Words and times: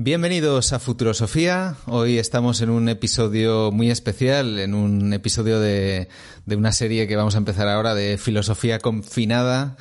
Bienvenidos 0.00 0.72
a 0.72 0.78
Futurosofía. 0.78 1.74
Hoy 1.86 2.18
estamos 2.18 2.60
en 2.60 2.70
un 2.70 2.88
episodio 2.88 3.72
muy 3.72 3.90
especial, 3.90 4.60
en 4.60 4.74
un 4.74 5.12
episodio 5.12 5.58
de, 5.58 6.06
una 6.46 6.70
serie 6.70 7.08
que 7.08 7.16
vamos 7.16 7.34
a 7.34 7.38
empezar 7.38 7.66
ahora 7.66 7.96
de 7.96 8.16
filosofía 8.16 8.78
confinada. 8.78 9.76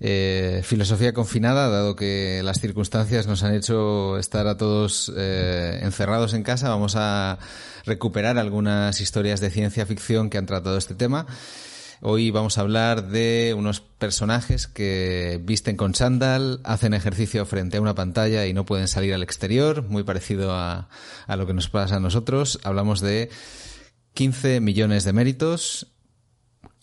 Eh, 0.00 0.62
filosofía 0.64 1.12
confinada, 1.12 1.68
dado 1.68 1.94
que 1.94 2.40
las 2.42 2.60
circunstancias 2.60 3.28
nos 3.28 3.44
han 3.44 3.54
hecho 3.54 4.18
estar 4.18 4.48
a 4.48 4.56
todos 4.56 5.12
eh, 5.16 5.78
encerrados 5.82 6.34
en 6.34 6.42
casa, 6.42 6.68
vamos 6.68 6.96
a 6.96 7.38
recuperar 7.86 8.38
algunas 8.38 9.00
historias 9.00 9.40
de 9.40 9.50
ciencia 9.50 9.86
ficción 9.86 10.30
que 10.30 10.38
han 10.38 10.46
tratado 10.46 10.76
este 10.76 10.96
tema. 10.96 11.26
Hoy 12.06 12.30
vamos 12.30 12.58
a 12.58 12.60
hablar 12.60 13.08
de 13.08 13.54
unos 13.56 13.80
personajes 13.80 14.66
que 14.66 15.40
visten 15.42 15.74
con 15.78 15.94
chándal, 15.94 16.60
hacen 16.62 16.92
ejercicio 16.92 17.46
frente 17.46 17.78
a 17.78 17.80
una 17.80 17.94
pantalla 17.94 18.44
y 18.44 18.52
no 18.52 18.66
pueden 18.66 18.88
salir 18.88 19.14
al 19.14 19.22
exterior, 19.22 19.84
muy 19.88 20.02
parecido 20.02 20.52
a, 20.52 20.90
a 21.26 21.36
lo 21.36 21.46
que 21.46 21.54
nos 21.54 21.70
pasa 21.70 21.96
a 21.96 22.00
nosotros. 22.00 22.60
Hablamos 22.62 23.00
de 23.00 23.30
15 24.12 24.60
millones 24.60 25.04
de 25.04 25.14
méritos, 25.14 25.94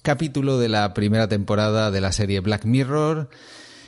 capítulo 0.01 0.57
de 0.57 0.69
la 0.69 0.91
primera 0.95 1.27
temporada 1.27 1.91
de 1.91 2.01
la 2.01 2.11
serie 2.13 2.39
Black 2.39 2.65
Mirror. 2.65 3.29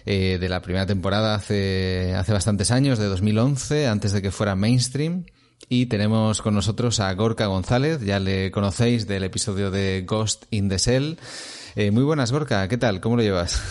Eh, 0.05 0.37
de 0.39 0.49
la 0.49 0.61
primera 0.61 0.85
temporada 0.85 1.33
hace, 1.33 2.13
hace 2.15 2.33
bastantes 2.33 2.69
años, 2.69 2.99
de 2.99 3.05
2011, 3.05 3.87
antes 3.87 4.11
de 4.11 4.21
que 4.21 4.29
fuera 4.29 4.55
mainstream. 4.55 5.25
Y 5.69 5.87
tenemos 5.87 6.41
con 6.41 6.53
nosotros 6.53 6.99
a 6.99 7.13
Gorka 7.13 7.47
González, 7.47 8.01
ya 8.01 8.19
le 8.19 8.51
conocéis 8.51 9.07
del 9.07 9.23
episodio 9.23 9.71
de 9.71 10.03
Ghost 10.05 10.45
in 10.51 10.69
the 10.69 10.79
Cell. 10.79 11.15
Eh, 11.75 11.91
muy 11.91 12.03
buenas, 12.03 12.31
Gorka, 12.31 12.67
¿qué 12.67 12.77
tal? 12.77 12.99
¿Cómo 13.01 13.15
lo 13.15 13.23
llevas? 13.23 13.61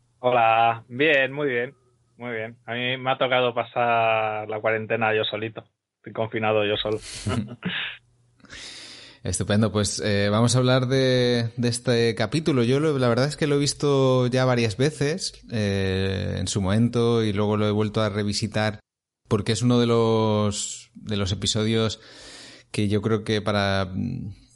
Hola, 0.20 0.84
bien, 0.88 1.32
muy 1.32 1.48
bien, 1.48 1.74
muy 2.16 2.32
bien. 2.32 2.56
A 2.66 2.74
mí 2.74 2.96
me 2.96 3.10
ha 3.10 3.18
tocado 3.18 3.54
pasar 3.54 4.48
la 4.48 4.60
cuarentena 4.60 5.14
yo 5.14 5.24
solito, 5.24 5.64
estoy 5.96 6.12
confinado 6.12 6.64
yo 6.64 6.76
solo. 6.76 6.98
Estupendo, 9.22 9.70
pues 9.70 10.00
eh, 10.02 10.30
vamos 10.30 10.56
a 10.56 10.60
hablar 10.60 10.86
de, 10.86 11.50
de 11.58 11.68
este 11.68 12.14
capítulo. 12.14 12.62
Yo 12.62 12.80
lo, 12.80 12.98
la 12.98 13.08
verdad 13.08 13.26
es 13.26 13.36
que 13.36 13.46
lo 13.46 13.56
he 13.56 13.58
visto 13.58 14.26
ya 14.28 14.46
varias 14.46 14.78
veces 14.78 15.44
eh, 15.52 16.36
en 16.38 16.48
su 16.48 16.62
momento 16.62 17.22
y 17.22 17.34
luego 17.34 17.58
lo 17.58 17.68
he 17.68 17.70
vuelto 17.70 18.00
a 18.00 18.08
revisitar 18.08 18.80
porque 19.30 19.52
es 19.52 19.62
uno 19.62 19.78
de 19.78 19.86
los, 19.86 20.89
de 20.94 21.16
los 21.16 21.32
episodios 21.32 22.00
que 22.70 22.88
yo 22.88 23.02
creo 23.02 23.24
que 23.24 23.42
para, 23.42 23.92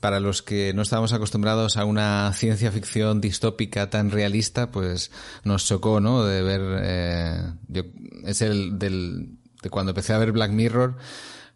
para 0.00 0.20
los 0.20 0.42
que 0.42 0.72
no 0.74 0.82
estábamos 0.82 1.12
acostumbrados 1.12 1.76
a 1.76 1.84
una 1.84 2.32
ciencia 2.34 2.70
ficción 2.70 3.20
distópica 3.20 3.90
tan 3.90 4.10
realista, 4.10 4.70
pues 4.70 5.10
nos 5.44 5.66
chocó, 5.66 6.00
¿no? 6.00 6.24
De 6.24 6.42
ver, 6.42 6.60
eh, 6.82 7.42
yo, 7.68 7.82
es 8.24 8.42
el 8.42 8.78
del, 8.78 9.38
de 9.62 9.70
cuando 9.70 9.90
empecé 9.90 10.12
a 10.12 10.18
ver 10.18 10.32
Black 10.32 10.52
Mirror, 10.52 10.96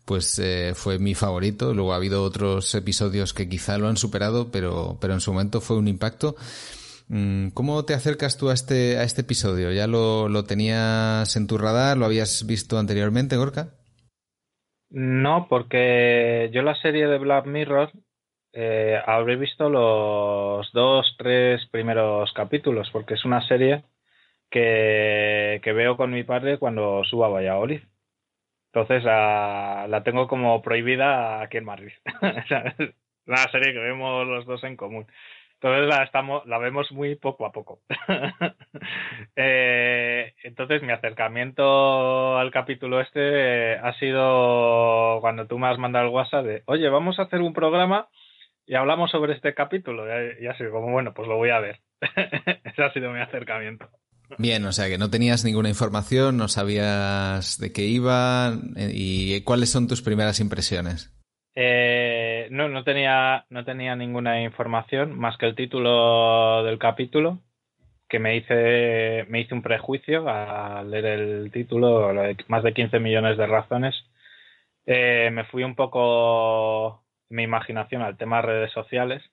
pues 0.05 0.39
eh, 0.39 0.73
fue 0.75 0.99
mi 0.99 1.15
favorito. 1.15 1.75
Luego 1.75 1.93
ha 1.93 1.97
habido 1.97 2.23
otros 2.23 2.75
episodios 2.75 3.35
que 3.35 3.49
quizá 3.49 3.79
lo 3.79 3.89
han 3.89 3.99
superado, 3.99 4.51
pero, 4.51 4.99
pero 5.01 5.15
en 5.15 5.21
su 5.21 5.33
momento 5.33 5.61
fue 5.61 5.77
un 5.77 5.87
impacto. 5.87 6.35
Mm, 7.09 7.49
¿Cómo 7.49 7.85
te 7.85 7.95
acercas 7.95 8.37
tú 8.37 8.51
a 8.51 8.55
este, 8.55 8.99
a 8.99 9.05
este 9.05 9.21
episodio? 9.21 9.73
¿Ya 9.73 9.87
lo, 9.87 10.29
lo 10.29 10.45
tenías 10.45 11.37
en 11.37 11.47
tu 11.47 11.59
radar? 11.59 11.97
¿Lo 11.99 12.07
habías 12.07 12.47
visto 12.47 12.79
anteriormente, 12.79 13.37
Gorka? 13.37 13.78
No, 14.91 15.47
porque 15.49 16.51
yo 16.53 16.63
la 16.63 16.75
serie 16.77 17.07
de 17.07 17.19
Black 17.19 17.47
Mirror 17.47 17.93
eh, 18.53 19.01
habré 19.07 19.37
visto 19.37 19.69
los 19.69 20.73
dos, 20.73 21.15
tres 21.19 21.67
primeros 21.71 22.33
capítulos, 22.33 22.89
porque 22.91 23.15
es 23.15 23.25
una 23.25 23.47
serie 23.47 23.85
que, 24.51 25.61
que 25.63 25.73
veo 25.73 25.97
con 25.97 26.13
mi 26.13 26.25
padre 26.25 26.59
cuando 26.59 27.05
subo 27.05 27.27
a 27.27 27.29
Valladolid. 27.29 27.83
Entonces 28.73 29.05
la, 29.05 29.87
la 29.89 30.03
tengo 30.05 30.29
como 30.29 30.63
prohibida 30.63 31.43
aquí 31.43 31.59
en 31.59 31.65
Madrid. 31.65 31.93
una 33.27 33.51
serie 33.51 33.73
que 33.73 33.79
vemos 33.81 34.27
los 34.27 34.47
dos 34.47 34.65
en 34.65 34.77
común. 34.77 35.07
Entonces 35.61 35.89
la 35.89 36.05
estamos, 36.05 36.47
la 36.47 36.59
vemos 36.59 36.93
muy 36.93 37.17
poco 37.17 37.45
a 37.45 37.51
poco. 37.51 37.81
eh, 39.37 40.33
entonces 40.45 40.83
mi 40.83 40.93
acercamiento 40.93 42.39
al 42.39 42.53
capítulo 42.53 43.01
este 43.01 43.77
ha 43.77 43.93
sido 43.99 45.19
cuando 45.21 45.49
tú 45.49 45.59
me 45.59 45.67
has 45.67 45.77
mandado 45.77 46.07
el 46.07 46.13
WhatsApp 46.13 46.45
de, 46.45 46.63
oye, 46.67 46.89
vamos 46.89 47.19
a 47.19 47.23
hacer 47.23 47.41
un 47.41 47.55
programa 47.55 48.09
y 48.67 48.77
hablamos 48.77 49.11
sobre 49.11 49.35
este 49.35 49.53
capítulo. 49.55 50.05
Y, 50.41 50.47
así 50.47 50.63
como, 50.71 50.93
bueno, 50.93 51.13
pues 51.13 51.27
lo 51.27 51.37
voy 51.37 51.51
a 51.51 51.59
ver. 51.59 51.81
Ese 52.65 52.85
ha 52.85 52.93
sido 52.93 53.11
mi 53.11 53.21
acercamiento. 53.21 53.89
Bien, 54.37 54.65
o 54.65 54.73
sea 54.73 54.89
que 54.89 54.99
no 54.99 55.11
tenías 55.11 55.45
ninguna 55.45 55.71
información, 55.71 56.37
no 56.37 56.47
sabías 56.47 57.59
de 57.59 57.73
qué 57.73 57.83
iba 57.87 58.53
y 58.77 59.41
cuáles 59.41 59.71
son 59.71 59.89
tus 59.89 60.03
primeras 60.03 60.39
impresiones. 60.39 61.18
Eh, 61.61 62.47
no, 62.53 62.69
no 62.69 62.85
tenía, 62.85 63.45
no 63.51 63.65
tenía 63.65 63.97
ninguna 63.97 64.43
información 64.43 65.19
más 65.19 65.37
que 65.39 65.47
el 65.47 65.57
título 65.57 66.63
del 66.63 66.79
capítulo, 66.79 67.41
que 68.09 68.21
me 68.21 68.37
hice, 68.37 69.27
me 69.29 69.41
hice 69.41 69.55
un 69.55 69.63
prejuicio 69.63 70.29
al 70.29 70.89
leer 70.89 71.07
el 71.07 71.51
título, 71.51 72.13
más 72.47 72.63
de 72.63 72.73
15 72.73 73.01
millones 73.01 73.39
de 73.39 73.47
razones. 73.49 73.97
Eh, 74.87 75.31
me 75.33 75.45
fui 75.47 75.65
un 75.65 75.75
poco 75.75 77.03
mi 77.29 77.43
imaginación 77.43 78.03
al 78.03 78.17
tema 78.17 78.41
redes 78.41 78.71
sociales 78.71 79.25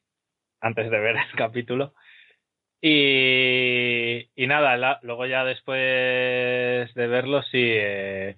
antes 0.62 0.90
de 0.90 1.00
ver 1.00 1.18
el 1.18 1.32
capítulo 1.38 1.94
y, 2.82 4.30
y 4.36 4.48
nada, 4.48 5.00
luego 5.04 5.28
ya 5.28 5.44
después 5.44 6.94
de 6.96 7.08
verlo, 7.08 7.44
sí, 7.44 7.62
eh, 7.62 8.38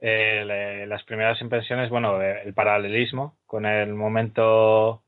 eh, 0.00 0.84
las 0.88 1.02
primeras 1.04 1.40
impresiones, 1.40 1.90
bueno, 1.90 2.20
el 2.22 2.52
paralelismo 2.54 3.36
con 3.46 3.66
el 3.66 3.94
momento 3.94 5.02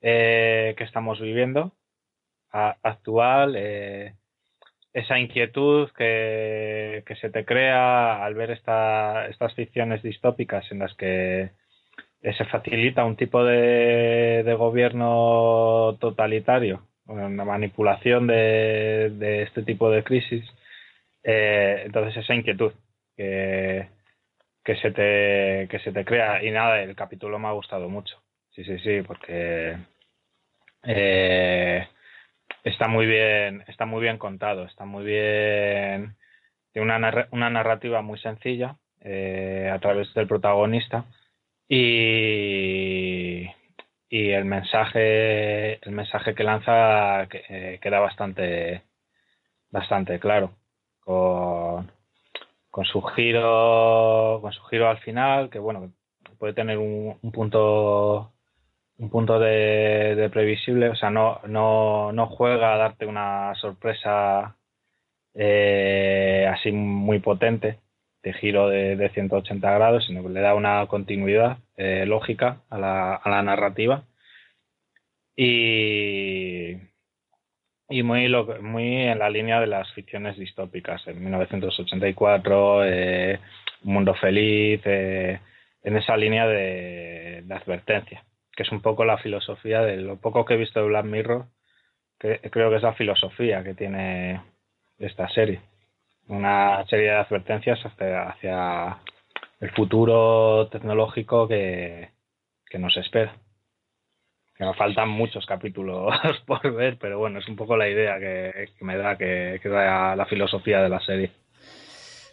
eh, 0.00 0.74
que 0.76 0.84
estamos 0.84 1.20
viviendo 1.20 1.72
actual, 2.50 3.54
eh, 3.56 4.14
esa 4.92 5.18
inquietud 5.18 5.90
que, 5.96 7.02
que, 7.06 7.16
se 7.16 7.30
te 7.30 7.44
crea 7.44 8.24
al 8.24 8.34
ver 8.34 8.50
esta, 8.50 9.26
estas 9.26 9.54
ficciones 9.54 10.02
distópicas 10.02 10.70
en 10.72 10.78
las 10.80 10.94
que 10.94 11.50
se 12.22 12.44
facilita 12.46 13.04
un 13.04 13.16
tipo 13.16 13.44
de, 13.44 14.42
de 14.44 14.54
gobierno 14.54 15.96
totalitario 16.00 16.88
una 17.08 17.44
manipulación 17.44 18.26
de, 18.26 19.10
de 19.14 19.42
este 19.42 19.62
tipo 19.62 19.90
de 19.90 20.04
crisis. 20.04 20.44
Eh, 21.24 21.82
entonces 21.86 22.16
esa 22.16 22.34
inquietud 22.34 22.72
que, 23.16 23.88
que, 24.68 24.76
se 24.76 24.90
te, 24.90 25.66
que 25.70 25.78
se 25.82 25.92
te 25.92 26.04
crea. 26.04 26.44
Y 26.44 26.50
nada, 26.50 26.82
el 26.82 26.94
capítulo 26.94 27.38
me 27.38 27.48
ha 27.48 27.52
gustado 27.52 27.88
mucho. 27.88 28.22
Sí, 28.50 28.62
sí, 28.64 28.78
sí, 28.80 29.00
porque 29.00 29.78
eh, 30.82 31.88
está 32.64 32.86
muy 32.86 33.06
bien, 33.06 33.64
está 33.66 33.86
muy 33.86 34.02
bien 34.02 34.18
contado, 34.18 34.64
está 34.66 34.84
muy 34.84 35.06
bien, 35.06 36.16
tiene 36.72 36.94
una, 36.96 37.28
una 37.30 37.48
narrativa 37.48 38.02
muy 38.02 38.18
sencilla 38.18 38.76
eh, 39.00 39.70
a 39.72 39.78
través 39.78 40.12
del 40.12 40.28
protagonista 40.28 41.06
y, 41.66 43.46
y 44.10 44.30
el 44.30 44.44
mensaje 44.44 45.74
el 45.86 45.92
mensaje 45.92 46.34
que 46.34 46.44
lanza 46.44 47.22
eh, 47.24 47.78
queda 47.80 48.00
bastante 48.00 48.82
bastante 49.70 50.18
claro 50.20 50.52
con, 51.00 51.90
con 52.70 52.84
su 52.84 53.02
giro 53.02 54.38
con 54.42 54.52
su 54.52 54.62
giro 54.64 54.88
al 54.88 54.98
final 54.98 55.50
que 55.50 55.58
bueno 55.58 55.92
puede 56.38 56.52
tener 56.54 56.78
un, 56.78 57.18
un 57.22 57.32
punto 57.32 58.32
un 58.98 59.10
punto 59.10 59.38
de, 59.38 60.14
de, 60.16 60.30
previsible 60.30 60.90
o 60.90 60.96
sea 60.96 61.10
no 61.10 61.40
no 61.46 62.12
no 62.12 62.26
juega 62.28 62.74
a 62.74 62.78
darte 62.78 63.06
una 63.06 63.54
sorpresa 63.56 64.56
eh, 65.34 66.48
así 66.52 66.72
muy 66.72 67.20
potente 67.20 67.80
de 68.22 68.32
giro 68.34 68.68
de, 68.68 68.96
de, 68.96 69.10
180 69.10 69.70
grados, 69.72 70.06
sino 70.06 70.22
que 70.22 70.28
le 70.30 70.40
da 70.40 70.54
una 70.54 70.86
continuidad 70.88 71.58
eh, 71.76 72.04
lógica 72.06 72.62
a 72.70 72.78
la, 72.78 73.14
a 73.14 73.30
la, 73.30 73.42
narrativa. 73.42 74.04
Y, 75.36 76.74
y 77.88 78.02
muy, 78.02 78.28
muy 78.60 78.96
en 79.02 79.18
la 79.18 79.30
línea 79.30 79.60
de 79.60 79.66
las 79.66 79.90
ficciones 79.92 80.36
distópicas. 80.36 81.06
En 81.06 81.22
1984, 81.22 82.84
eh, 82.84 83.40
Un 83.84 83.92
Mundo 83.94 84.14
Feliz, 84.14 84.82
eh, 84.84 85.40
en 85.82 85.96
esa 85.96 86.16
línea 86.16 86.46
de, 86.46 87.44
advertencia, 87.50 88.24
que 88.54 88.62
es 88.62 88.72
un 88.72 88.82
poco 88.82 89.04
la 89.04 89.18
filosofía 89.18 89.80
de 89.82 89.96
lo 89.96 90.16
poco 90.16 90.44
que 90.44 90.54
he 90.54 90.58
visto 90.58 90.80
de 90.80 90.88
Black 90.88 91.06
Mirror, 91.06 91.46
que 92.18 92.40
creo 92.50 92.70
que 92.70 92.76
es 92.76 92.82
la 92.82 92.94
filosofía 92.94 93.64
que 93.64 93.74
tiene 93.74 94.42
esta 94.98 95.28
serie. 95.28 95.60
Una 96.28 96.84
serie 96.86 97.06
de 97.06 97.16
advertencias 97.16 97.80
hacia, 97.84 98.98
el 99.60 99.70
futuro 99.70 100.68
tecnológico 100.68 101.48
que, 101.48 102.10
que 102.68 102.78
nos 102.78 102.96
espera 102.96 103.34
que 104.58 104.64
nos 104.64 104.76
faltan 104.76 105.08
muchos 105.08 105.46
capítulos 105.46 106.12
por 106.46 106.74
ver, 106.74 106.98
pero 107.00 107.18
bueno, 107.18 107.38
es 107.38 107.48
un 107.48 107.56
poco 107.56 107.76
la 107.76 107.88
idea 107.88 108.18
que, 108.18 108.68
me 108.80 108.96
da, 108.96 109.16
que, 109.16 109.60
que 109.62 109.68
da 109.68 110.16
la 110.16 110.26
filosofía 110.26 110.82
de 110.82 110.88
la 110.88 111.00
serie. 111.00 111.30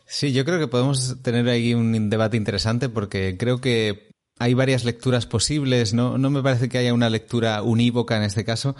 Sí, 0.06 0.34
yo 0.34 0.44
creo 0.44 0.60
que 0.60 0.68
podemos 0.68 1.22
tener 1.22 1.48
ahí 1.48 1.74
un 1.74 2.10
debate 2.10 2.38
interesante 2.38 2.90
porque 2.90 3.38
creo 3.38 3.62
que 3.62 4.10
hay 4.38 4.54
varias 4.54 4.84
lecturas 4.84 5.26
posibles, 5.26 5.94
¿no? 5.94 6.18
no 6.18 6.30
me 6.30 6.44
parece 6.44 6.68
que 6.68 6.78
haya 6.78 6.94
una 6.94 7.10
lectura 7.10 7.62
unívoca 7.62 8.18
en 8.18 8.24
este 8.24 8.44
caso. 8.44 8.76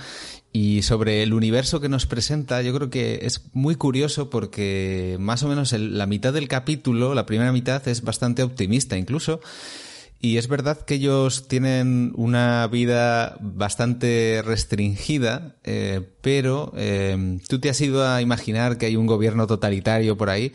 Y 0.52 0.82
sobre 0.82 1.24
el 1.24 1.34
universo 1.34 1.80
que 1.80 1.90
nos 1.90 2.06
presenta, 2.06 2.62
yo 2.62 2.74
creo 2.74 2.90
que 2.90 3.20
es 3.24 3.50
muy 3.54 3.76
curioso 3.76 4.30
porque 4.30 5.18
más 5.20 5.44
o 5.44 5.48
menos 5.48 5.72
la 5.74 6.06
mitad 6.08 6.34
del 6.34 6.48
capítulo, 6.48 7.14
la 7.14 7.26
primera 7.26 7.52
mitad, 7.52 7.88
es 7.88 8.04
bastante 8.04 8.44
optimista 8.44 8.98
incluso. 8.98 9.40
Y 10.26 10.40
es 10.40 10.48
verdad 10.48 10.80
que 10.82 10.96
ellos 10.96 11.48
tienen 11.48 12.12
una 12.16 12.66
vida 12.66 13.38
bastante 13.42 14.42
restringida, 14.44 15.58
eh, 15.64 16.02
pero 16.22 16.74
eh, 16.76 17.38
tú 17.48 17.60
te 17.60 17.70
has 17.70 17.80
ido 17.80 18.04
a 18.08 18.24
imaginar 18.24 18.80
que 18.80 18.88
hay 18.88 18.96
un 18.96 19.06
gobierno 19.06 19.46
totalitario 19.46 20.18
por 20.18 20.32
ahí, 20.32 20.52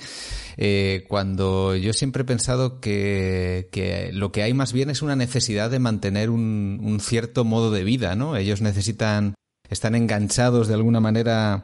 eh, 0.57 1.05
cuando 1.09 1.77
yo 1.77 1.93
siempre 1.93 2.23
he 2.23 2.25
pensado 2.25 2.81
que, 2.81 4.11
lo 4.13 4.33
que 4.33 4.43
hay 4.43 4.55
más 4.55 4.73
bien 4.73 4.91
es 4.91 5.03
una 5.03 5.15
necesidad 5.15 5.71
de 5.71 5.79
mantener 5.79 6.31
un 6.31 6.99
cierto 7.01 7.45
modo 7.45 7.71
de 7.71 7.85
vida, 7.85 8.17
¿no? 8.17 8.37
Ellos 8.37 8.63
necesitan, 8.63 9.37
están 9.69 9.95
enganchados 9.95 10.67
de 10.67 10.75
alguna 10.75 10.99
manera 10.99 11.63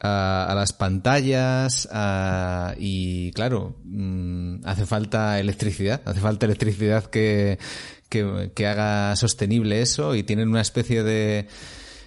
a, 0.00 0.52
las 0.54 0.72
pantallas 0.72 1.88
y 2.78 3.30
claro, 3.32 3.76
mm, 3.84 4.64
hace 4.64 4.86
falta 4.86 5.40
electricidad, 5.40 6.02
hace 6.04 6.20
falta 6.20 6.46
electricidad 6.46 7.04
que, 7.06 7.58
que, 8.08 8.66
haga 8.66 9.14
sostenible 9.16 9.82
eso 9.82 10.14
y 10.14 10.22
tienen 10.22 10.48
una 10.48 10.60
especie 10.60 11.02
de, 11.02 11.48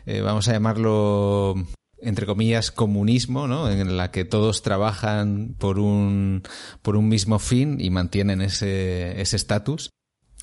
eh, 0.05 0.21
vamos 0.21 0.47
a 0.47 0.53
llamarlo, 0.53 1.55
entre 2.01 2.25
comillas, 2.25 2.71
comunismo, 2.71 3.47
¿no? 3.47 3.69
En 3.69 3.97
la 3.97 4.11
que 4.11 4.25
todos 4.25 4.61
trabajan 4.61 5.55
por 5.57 5.79
un, 5.79 6.43
por 6.81 6.95
un 6.95 7.09
mismo 7.09 7.39
fin 7.39 7.77
y 7.79 7.89
mantienen 7.89 8.41
ese 8.41 9.19
estatus. 9.21 9.89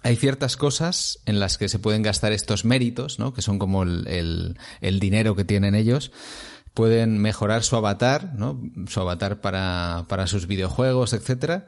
hay 0.02 0.16
ciertas 0.16 0.56
cosas 0.56 1.20
en 1.26 1.40
las 1.40 1.58
que 1.58 1.68
se 1.68 1.78
pueden 1.78 2.02
gastar 2.02 2.32
estos 2.32 2.64
méritos, 2.64 3.18
¿no? 3.18 3.32
Que 3.32 3.42
son 3.42 3.58
como 3.58 3.82
el, 3.82 4.56
el 4.80 5.00
dinero 5.00 5.34
que 5.34 5.44
tienen 5.44 5.74
ellos 5.74 6.12
pueden 6.76 7.16
mejorar 7.16 7.62
su 7.62 7.74
avatar, 7.74 8.34
¿no? 8.34 8.60
Su 8.86 9.00
avatar 9.00 9.40
para, 9.40 10.04
para 10.08 10.26
sus 10.26 10.46
videojuegos, 10.46 11.14
etcétera. 11.14 11.66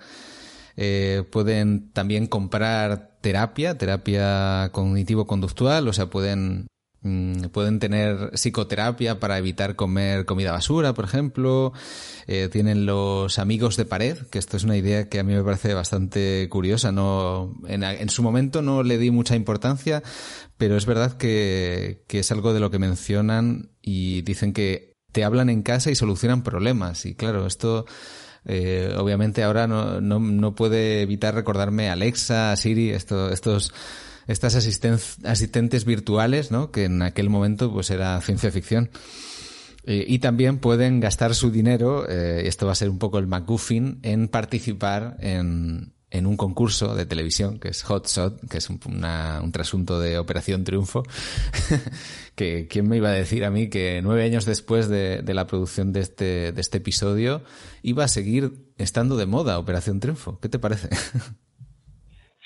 Eh, 0.76 1.24
pueden 1.32 1.90
también 1.92 2.26
comprar 2.26 3.16
terapia, 3.22 3.78
terapia 3.78 4.68
cognitivo-conductual, 4.70 5.88
o 5.88 5.94
sea, 5.94 6.10
pueden, 6.10 6.66
mm, 7.00 7.44
pueden 7.52 7.78
tener 7.78 8.32
psicoterapia 8.34 9.18
para 9.18 9.38
evitar 9.38 9.76
comer 9.76 10.26
comida 10.26 10.52
basura, 10.52 10.92
por 10.92 11.06
ejemplo. 11.06 11.72
Eh, 12.26 12.50
tienen 12.52 12.84
los 12.84 13.38
amigos 13.38 13.78
de 13.78 13.86
pared, 13.86 14.18
que 14.30 14.38
esto 14.38 14.58
es 14.58 14.64
una 14.64 14.76
idea 14.76 15.08
que 15.08 15.20
a 15.20 15.24
mí 15.24 15.32
me 15.32 15.42
parece 15.42 15.72
bastante 15.72 16.46
curiosa. 16.50 16.92
No, 16.92 17.54
en, 17.66 17.82
en 17.82 18.10
su 18.10 18.22
momento 18.22 18.60
no 18.60 18.82
le 18.82 18.98
di 18.98 19.10
mucha 19.10 19.36
importancia, 19.36 20.02
pero 20.58 20.76
es 20.76 20.84
verdad 20.84 21.16
que, 21.16 22.04
que 22.08 22.18
es 22.18 22.30
algo 22.30 22.52
de 22.52 22.60
lo 22.60 22.70
que 22.70 22.78
mencionan 22.78 23.70
y 23.80 24.20
dicen 24.20 24.52
que 24.52 24.97
te 25.12 25.24
hablan 25.24 25.50
en 25.50 25.62
casa 25.62 25.90
y 25.90 25.94
solucionan 25.94 26.42
problemas. 26.42 27.06
Y 27.06 27.14
claro, 27.14 27.46
esto 27.46 27.86
eh, 28.44 28.94
obviamente 28.96 29.42
ahora 29.42 29.66
no, 29.66 30.00
no, 30.00 30.18
no, 30.18 30.54
puede 30.54 31.02
evitar 31.02 31.34
recordarme 31.34 31.88
a 31.88 31.92
Alexa, 31.92 32.52
a 32.52 32.56
Siri, 32.56 32.90
esto, 32.90 33.30
estos 33.30 33.72
estas 34.28 34.54
asistentes 35.24 35.84
virtuales, 35.86 36.50
¿no? 36.50 36.70
Que 36.70 36.84
en 36.84 37.00
aquel 37.00 37.30
momento 37.30 37.72
pues 37.72 37.90
era 37.90 38.20
ciencia 38.20 38.50
ficción. 38.50 38.90
y 39.86 40.18
también 40.18 40.58
pueden 40.58 41.00
gastar 41.00 41.34
su 41.34 41.50
dinero, 41.50 42.06
eh, 42.06 42.46
esto 42.46 42.66
va 42.66 42.72
a 42.72 42.74
ser 42.74 42.90
un 42.90 42.98
poco 42.98 43.18
el 43.18 43.26
McGuffin, 43.26 44.00
en 44.02 44.28
participar 44.28 45.16
en, 45.20 45.94
en 46.10 46.26
un 46.26 46.36
concurso 46.36 46.94
de 46.94 47.06
televisión 47.06 47.58
que 47.58 47.68
es 47.68 47.82
Hot 47.82 48.06
Shot, 48.06 48.48
que 48.48 48.58
es 48.58 48.70
un, 48.70 48.80
un 48.84 49.52
trasunto 49.52 50.00
de 50.00 50.18
Operación 50.18 50.64
Triunfo, 50.64 51.02
que 52.34 52.66
quién 52.68 52.88
me 52.88 52.96
iba 52.96 53.08
a 53.08 53.12
decir 53.12 53.44
a 53.44 53.50
mí 53.50 53.68
que 53.68 54.00
nueve 54.02 54.24
años 54.24 54.46
después 54.46 54.88
de, 54.88 55.22
la 55.26 55.46
producción 55.46 55.92
de 55.92 56.00
este, 56.00 56.52
de 56.52 56.60
este 56.60 56.78
episodio 56.78 57.42
iba 57.82 58.04
a 58.04 58.08
seguir 58.08 58.52
estando 58.78 59.16
de 59.16 59.26
moda 59.26 59.58
Operación 59.58 60.00
Triunfo. 60.00 60.38
¿Qué 60.40 60.48
te 60.48 60.58
parece? 60.58 60.88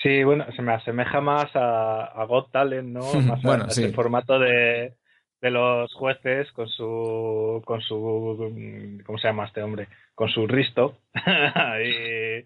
Sí, 0.01 0.21
bueno, 0.25 0.45
se 0.53 0.61
me 0.61 0.73
asemeja 0.73 1.21
más 1.21 1.45
a, 1.55 2.03
a 2.03 2.25
Got 2.25 2.51
Talent, 2.51 2.89
¿no? 2.89 3.13
Más 3.21 3.41
bueno, 3.41 3.69
sí. 3.69 3.85
el 3.85 3.93
formato 3.93 4.37
de, 4.37 4.95
de 5.43 5.49
los 5.49 5.93
jueces 5.93 6.51
con 6.51 6.67
su 6.67 7.61
con 7.65 7.79
su 7.81 9.01
¿cómo 9.05 9.17
se 9.17 9.27
llama 9.29 9.45
este 9.45 9.61
hombre? 9.61 9.87
Con 10.13 10.27
su 10.27 10.45
risto 10.45 10.97
y 11.15 12.43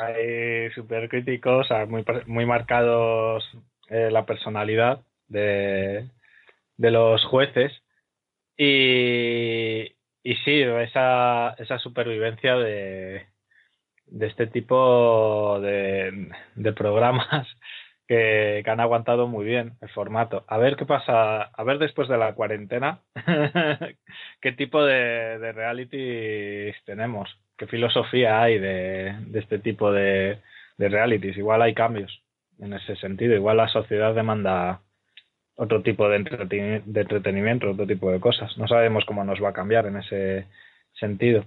hay 0.00 0.70
súper 0.70 1.08
críticos, 1.08 1.68
muy, 1.88 2.04
muy 2.26 2.46
marcados 2.46 3.44
eh, 3.88 4.10
la 4.10 4.26
personalidad 4.26 5.00
de, 5.28 6.08
de 6.76 6.90
los 6.90 7.24
jueces 7.24 7.72
y, 8.56 9.96
y 10.22 10.34
sí, 10.44 10.62
esa, 10.62 11.54
esa 11.58 11.78
supervivencia 11.78 12.56
de, 12.56 13.26
de 14.10 14.26
este 14.26 14.46
tipo 14.46 15.58
de, 15.60 16.32
programas 16.76 17.46
que, 18.08 18.62
han 18.66 18.80
aguantado 18.80 19.28
muy 19.28 19.44
bien 19.44 19.78
el 19.80 19.88
formato. 19.90 20.44
A 20.48 20.58
ver 20.58 20.76
qué 20.76 20.84
pasa, 20.84 21.42
a 21.42 21.64
ver 21.64 21.78
después 21.78 22.08
de 22.08 22.18
la 22.18 22.34
cuarentena, 22.34 23.00
qué 24.40 24.52
tipo 24.52 24.84
de, 24.84 25.38
de 25.38 26.74
tenemos 26.84 27.28
qué 27.60 27.66
filosofía 27.66 28.40
hay 28.42 28.58
de, 28.58 29.14
este 29.34 29.58
tipo 29.58 29.92
de, 29.92 30.38
realities. 30.78 31.36
Igual 31.36 31.60
hay 31.60 31.74
cambios 31.74 32.22
en 32.58 32.72
ese 32.72 32.96
sentido. 32.96 33.34
Igual 33.34 33.58
la 33.58 33.68
sociedad 33.68 34.14
demanda 34.14 34.80
otro 35.56 35.82
tipo 35.82 36.08
de, 36.08 36.16
entretenimiento, 36.16 37.70
otro 37.70 37.86
tipo 37.86 38.10
de 38.10 38.18
cosas. 38.18 38.56
No 38.56 38.66
sabemos 38.66 39.04
cómo 39.04 39.24
nos 39.24 39.44
va 39.44 39.50
a 39.50 39.52
cambiar 39.52 39.84
en 39.84 39.98
ese 39.98 40.46
sentido. 40.94 41.44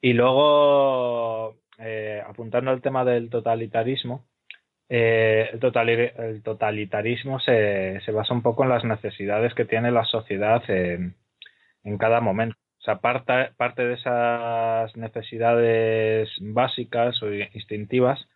Y 0.00 0.12
luego, 0.12 1.56
eh, 1.80 2.22
apuntando 2.24 2.70
al 2.70 2.80
tema 2.80 3.04
del 3.04 3.28
totalitarismo, 3.28 4.24
eh, 4.88 5.50
el, 5.52 6.42
totalitarismo 6.44 7.40
se, 7.40 8.00
se, 8.04 8.12
basa 8.12 8.34
un 8.34 8.42
poco 8.42 8.62
en 8.62 8.70
las 8.70 8.84
necesidades 8.84 9.52
que 9.54 9.64
tiene 9.64 9.90
la 9.90 10.04
sociedad 10.04 10.62
en 10.70 11.98
cada 11.98 12.20
momento. 12.20 12.59
O 12.80 12.82
sea, 12.82 12.96
parte, 13.00 13.50
parte 13.58 13.84
de 13.84 13.94
esas 13.94 14.96
necesidades 14.96 16.30
básicas 16.40 17.22
o 17.22 17.32
instintivas 17.32 18.26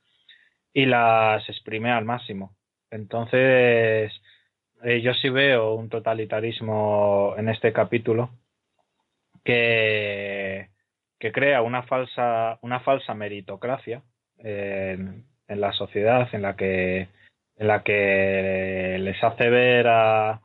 y 0.75 0.85
las 0.85 1.49
exprime 1.49 1.91
al 1.91 2.05
máximo. 2.05 2.55
Entonces, 2.91 4.13
eh, 4.83 5.01
yo 5.01 5.15
sí 5.15 5.31
veo 5.31 5.75
un 5.75 5.89
totalitarismo 5.89 7.35
en 7.39 7.49
este 7.49 7.73
capítulo 7.73 8.31
que, 9.45 10.69
que 11.19 11.33
crea 11.33 11.63
una 11.63 11.85
falsa, 11.85 12.59
una 12.61 12.81
falsa 12.81 13.15
meritocracia 13.15 14.03
en, 14.39 15.25
en 15.49 15.61
la 15.61 15.73
sociedad 15.73 16.29
en 16.33 16.43
la 16.43 16.55
que 16.57 17.09
en 17.57 17.69
la 17.69 17.83
que 17.83 18.97
les 19.01 19.23
hace 19.23 19.49
ver 19.49 19.87
a, 19.89 20.41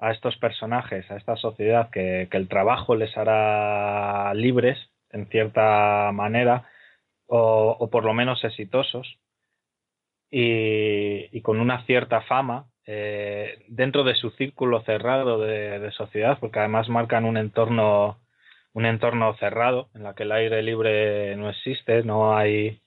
a 0.00 0.12
estos 0.12 0.36
personajes, 0.38 1.08
a 1.10 1.16
esta 1.16 1.36
sociedad, 1.36 1.90
que, 1.90 2.28
el 2.30 2.48
trabajo 2.48 2.96
les 2.96 3.16
hará 3.16 4.32
libres, 4.34 4.78
en 5.10 5.26
cierta 5.28 6.10
manera, 6.12 6.64
o, 7.26 7.88
por 7.90 8.04
lo 8.04 8.14
menos 8.14 8.42
exitosos, 8.42 9.18
y, 10.30 11.40
con 11.42 11.60
una 11.60 11.84
cierta 11.84 12.22
fama 12.22 12.66
eh, 12.86 13.64
dentro 13.68 14.04
de 14.04 14.14
su 14.14 14.30
círculo 14.30 14.82
cerrado 14.82 15.38
de, 15.38 15.90
sociedad, 15.92 16.38
porque 16.40 16.60
además 16.60 16.88
marcan 16.88 17.24
un 17.24 17.36
entorno 17.36 18.18
un 18.72 18.86
entorno 18.86 19.34
cerrado 19.38 19.90
en 19.94 20.04
la 20.04 20.14
que 20.14 20.22
el 20.22 20.32
aire 20.32 20.62
libre 20.62 21.34
no 21.36 21.50
existe, 21.50 22.04
no 22.04 22.36
hay 22.36 22.80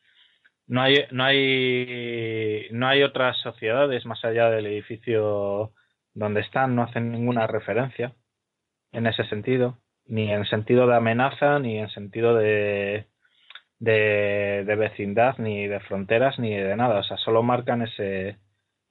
no 0.67 0.81
hay 0.81 1.05
no 1.11 1.23
hay 1.25 2.69
no 2.71 2.87
hay 2.87 3.03
otras 3.03 3.37
sociedades 3.41 4.05
más 4.05 4.23
allá 4.23 4.49
del 4.49 4.67
edificio 4.67 5.73
donde 6.13 6.41
están 6.41 6.75
no 6.75 6.83
hacen 6.83 7.11
ninguna 7.11 7.47
referencia. 7.47 8.13
en 8.91 9.07
ese 9.07 9.25
sentido, 9.25 9.79
ni 10.05 10.31
en 10.31 10.45
sentido 10.45 10.87
de 10.87 10.95
amenaza, 10.95 11.59
ni 11.59 11.79
en 11.79 11.89
sentido 11.89 12.35
de, 12.35 13.07
de, 13.79 14.75
vecindad, 14.77 15.37
ni 15.39 15.67
de 15.67 15.79
fronteras, 15.81 16.39
ni 16.39 16.55
de 16.55 16.75
nada. 16.75 16.99
O 16.99 17.03
sea, 17.03 17.17
solo 17.17 17.43
marcan 17.43 17.81
ese, 17.83 18.37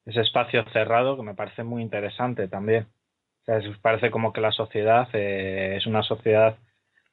ese 0.06 0.20
espacio 0.22 0.64
cerrado 0.72 1.16
que 1.16 1.22
me 1.22 1.34
parece 1.34 1.64
muy 1.64 1.82
interesante 1.82 2.48
también. 2.48 2.88
O 3.42 3.44
sea, 3.46 3.60
parece 3.82 4.10
como 4.10 4.32
que 4.32 4.40
la 4.40 4.52
sociedad 4.52 5.08
eh, 5.14 5.76
es 5.76 5.86
una 5.86 6.02
sociedad 6.02 6.58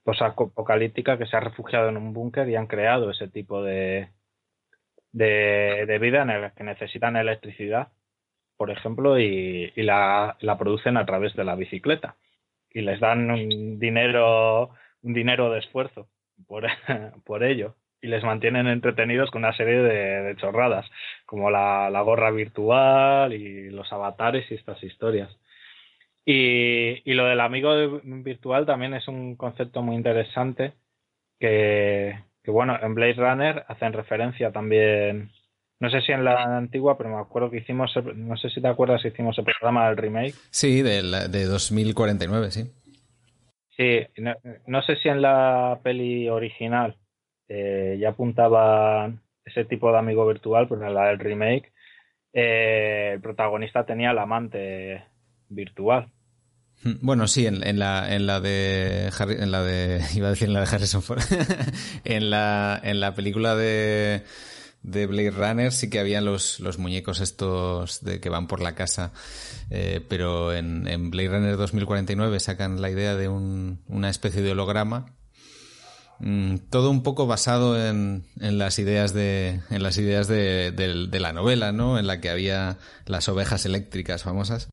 apocalíptica 0.06 1.18
que 1.18 1.26
se 1.28 1.38
ha 1.38 1.40
refugiado 1.40 1.90
en 1.90 1.98
un 1.98 2.14
búnker 2.14 2.50
y 2.50 2.56
han 2.56 2.68
creado 2.68 3.12
ese 3.12 3.28
tipo 3.28 3.64
de, 3.64 4.10
de, 5.12 6.00
vida 6.00 6.22
en 6.24 6.30
el 6.30 6.52
que 6.54 6.64
necesitan 6.64 7.16
electricidad, 7.16 7.90
por 8.60 8.72
ejemplo, 8.72 9.18
y, 9.18 9.72
la, 9.78 10.36
la, 10.42 10.58
producen 10.58 10.98
a 10.98 11.06
través 11.06 11.34
de 11.34 11.46
la 11.46 11.56
bicicleta. 11.56 12.18
Y 12.70 12.82
les 12.82 13.00
dan 13.00 13.32
un 13.32 13.80
dinero, 13.80 14.72
un 15.02 15.14
dinero 15.14 15.50
de 15.50 15.60
esfuerzo 15.60 16.10
por, 16.46 16.68
por 17.26 17.46
ello. 17.46 17.76
Y 18.02 18.08
les 18.08 18.22
mantienen 18.22 18.68
entretenidos 18.68 19.32
con 19.32 19.46
una 19.46 19.56
serie 19.56 19.78
de, 19.82 20.24
de 20.24 20.36
chorradas, 20.36 20.86
como 21.26 21.50
la, 21.50 21.90
la 21.90 22.02
gorra 22.02 22.32
virtual 22.32 23.32
y 23.32 23.70
los 23.70 23.94
avatares 23.94 24.52
y 24.52 24.56
estas 24.56 24.84
historias. 24.84 25.30
Y, 26.26 27.02
y, 27.10 27.14
lo 27.14 27.26
del 27.28 27.40
amigo 27.40 28.02
virtual 28.04 28.66
también 28.66 28.94
es 28.94 29.08
un 29.08 29.38
concepto 29.38 29.82
muy 29.84 29.96
interesante 29.96 30.74
que, 31.40 32.20
que 32.44 32.52
bueno, 32.52 32.78
en 32.82 32.94
Blade 32.94 33.14
Runner 33.14 33.64
hacen 33.70 33.94
referencia 33.94 34.52
también, 34.52 35.32
no 35.80 35.90
sé 35.90 36.02
si 36.02 36.12
en 36.12 36.26
la 36.26 36.58
antigua, 36.58 36.98
pero 36.98 37.10
me 37.10 37.22
acuerdo 37.22 37.50
que 37.50 37.58
hicimos, 37.58 37.92
no 38.16 38.38
sé 38.38 38.50
si 38.50 38.62
te 38.62 38.68
acuerdas, 38.68 39.06
hicimos 39.06 39.38
el 39.38 39.46
programa 39.46 39.88
del 39.88 39.98
remake. 39.98 40.36
Sí, 40.50 40.82
de, 40.82 41.02
de 41.30 41.46
2049, 41.46 42.52
sí. 42.52 42.72
Sí, 43.78 44.00
no, 44.68 44.82
sé 44.82 44.98
si 44.98 45.08
en 45.08 45.22
la 45.22 45.80
peli 45.82 46.28
original 46.28 46.98
eh, 47.48 47.98
ya 47.98 48.10
apuntaban 48.10 49.22
ese 49.46 49.64
tipo 49.64 49.90
de 49.94 50.00
amigo 50.00 50.28
virtual, 50.28 50.68
pero 50.68 50.86
en 50.86 50.94
la 50.94 51.08
del 51.08 51.20
remake 51.20 51.72
eh, 52.34 53.12
el 53.14 53.22
protagonista 53.22 53.86
tenía 53.86 54.12
el 54.12 54.18
amante 54.18 55.06
virtual. 55.48 56.10
Mm, 56.84 56.92
bueno, 57.02 57.28
sí, 57.28 57.48
en, 57.48 57.80
la, 57.80 58.14
en 58.14 58.28
la 58.28 58.42
de 58.42 59.12
en 59.40 59.52
la 59.52 59.64
de 59.64 60.02
iba 60.16 60.28
a 60.28 60.32
decir 60.32 60.50
en 60.50 60.54
la 60.54 60.62
de 60.62 60.76
Harrison 60.76 61.02
Ford, 61.02 61.22
en 62.04 62.30
la 62.30 62.82
en 62.84 63.00
la 63.00 63.16
película 63.16 63.56
de 63.56 64.24
de 64.84 65.06
Blade 65.08 65.32
Runner 65.32 65.72
sí 65.72 65.90
que 65.90 66.00
habían 66.00 66.26
los, 66.26 66.60
los 66.60 66.78
muñecos 66.78 67.20
estos 67.20 68.02
de 68.04 68.20
que 68.20 68.30
van 68.30 68.48
por 68.48 68.62
la 68.62 68.76
casa, 68.76 69.12
eh, 69.70 70.06
pero 70.08 70.54
en, 70.54 70.88
en, 70.88 71.12
Blade 71.12 71.30
Runner 71.30 71.58
2049 71.58 72.40
sacan 72.40 72.82
la 72.82 72.90
idea 72.90 73.16
de 73.16 73.28
un, 73.28 73.82
una 73.88 74.10
especie 74.10 74.42
de 74.42 74.52
holograma, 74.52 75.14
mm, 76.20 76.58
todo 76.70 76.92
un 76.92 77.04
poco 77.04 77.28
basado 77.28 77.80
en, 77.86 78.26
en, 78.40 78.58
las 78.58 78.80
ideas 78.80 79.14
de 79.14 79.60
en 79.70 79.84
las 79.84 79.98
ideas 79.98 80.28
de, 80.28 80.72
de 80.72 81.20
la 81.20 81.34
novela, 81.34 81.72
¿no? 81.72 82.00
En 82.00 82.08
la 82.08 82.22
que 82.22 82.30
había 82.30 82.78
las 83.06 83.28
ovejas 83.28 83.66
eléctricas 83.66 84.24
famosas. 84.24 84.70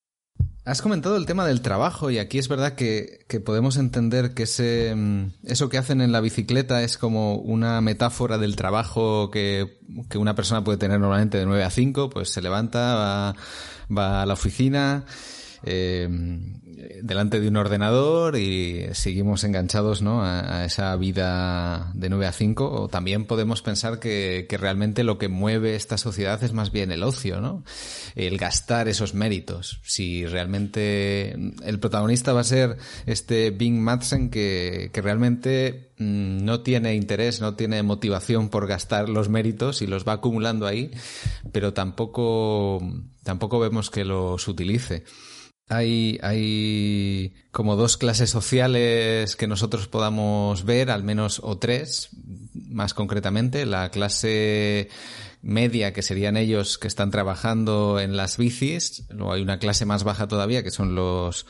Has 0.66 0.82
comentado 0.82 1.16
el 1.16 1.26
tema 1.26 1.46
del 1.46 1.60
trabajo 1.60 2.10
y 2.10 2.18
aquí 2.18 2.38
es 2.38 2.48
verdad 2.48 2.72
que, 2.72 3.24
podemos 3.44 3.76
entender 3.76 4.34
que 4.34 4.42
ese, 4.42 4.96
mm, 4.96 5.34
eso 5.44 5.68
que 5.68 5.78
hacen 5.78 6.00
en 6.00 6.10
la 6.10 6.20
bicicleta 6.20 6.82
es 6.82 6.98
como 6.98 7.36
una 7.36 7.80
metáfora 7.80 8.36
del 8.36 8.56
trabajo 8.56 9.30
que, 9.30 9.78
que 10.10 10.18
una 10.18 10.34
persona 10.34 10.64
puede 10.64 10.76
tener 10.76 10.98
normalmente 10.98 11.38
de 11.38 11.46
9 11.46 11.62
a 11.62 11.70
5, 11.70 12.10
pues 12.10 12.30
se 12.30 12.42
levanta, 12.42 12.96
va, 12.96 13.36
va 13.96 14.22
a 14.22 14.26
la 14.26 14.32
oficina, 14.32 15.04
eh, 15.64 16.08
delante 17.02 17.40
de 17.40 17.48
un 17.48 17.56
ordenador 17.56 18.36
y 18.36 18.86
seguimos 18.92 19.44
enganchados 19.44 20.02
¿no? 20.02 20.22
a, 20.24 20.64
esa 20.64 20.94
vida 20.96 21.90
de 21.94 22.08
9 22.08 22.26
a 22.26 22.32
5 22.32 22.70
o 22.70 22.88
también 22.88 23.24
podemos 23.24 23.62
pensar 23.62 23.98
que, 23.98 24.46
que, 24.48 24.56
realmente 24.56 25.04
lo 25.04 25.18
que 25.18 25.28
mueve 25.28 25.74
esta 25.74 25.98
sociedad 25.98 26.42
es 26.44 26.52
más 26.52 26.72
bien 26.72 26.90
el 26.92 27.02
ocio, 27.02 27.40
¿no? 27.40 27.64
el 28.14 28.38
gastar 28.38 28.88
esos 28.88 29.14
méritos. 29.14 29.80
Si 29.84 30.26
realmente 30.26 31.32
el 31.64 31.78
protagonista 31.80 32.32
va 32.32 32.40
a 32.40 32.44
ser 32.44 32.76
este 33.06 33.50
Bing 33.50 33.80
Madsen 33.80 34.30
que, 34.30 34.90
que 34.92 35.02
realmente 35.02 35.92
mm, 35.98 36.44
no 36.44 36.60
tiene 36.60 36.94
interés, 36.94 37.40
no 37.40 37.54
tiene 37.54 37.82
motivación 37.82 38.48
por 38.48 38.66
gastar 38.66 39.08
los 39.08 39.28
méritos 39.28 39.82
y 39.82 39.86
los 39.86 40.06
va 40.06 40.14
acumulando 40.14 40.66
ahí, 40.66 40.90
pero 41.52 41.72
tampoco, 41.72 42.80
tampoco 43.22 43.58
vemos 43.58 43.90
que 43.90 44.04
los 44.04 44.46
utilice. 44.48 45.04
Hay, 45.68 47.34
como 47.50 47.74
dos 47.74 47.96
clases 47.96 48.30
sociales 48.30 49.34
que 49.34 49.48
nosotros 49.48 49.88
podamos 49.88 50.64
ver, 50.64 50.90
al 50.90 51.02
menos 51.02 51.40
o 51.42 51.58
tres, 51.58 52.10
más 52.54 52.94
concretamente. 52.94 53.66
La 53.66 53.90
clase 53.90 54.88
media, 55.42 55.92
que 55.92 56.02
serían 56.02 56.36
ellos 56.36 56.78
que 56.78 56.86
están 56.86 57.10
trabajando 57.10 57.98
en 57.98 58.16
las 58.16 58.36
bicis. 58.36 59.06
Luego 59.10 59.32
hay 59.32 59.42
una 59.42 59.58
clase 59.58 59.86
más 59.86 60.04
baja 60.04 60.28
todavía, 60.28 60.62
que 60.62 60.70
son 60.70 60.94
los, 60.94 61.46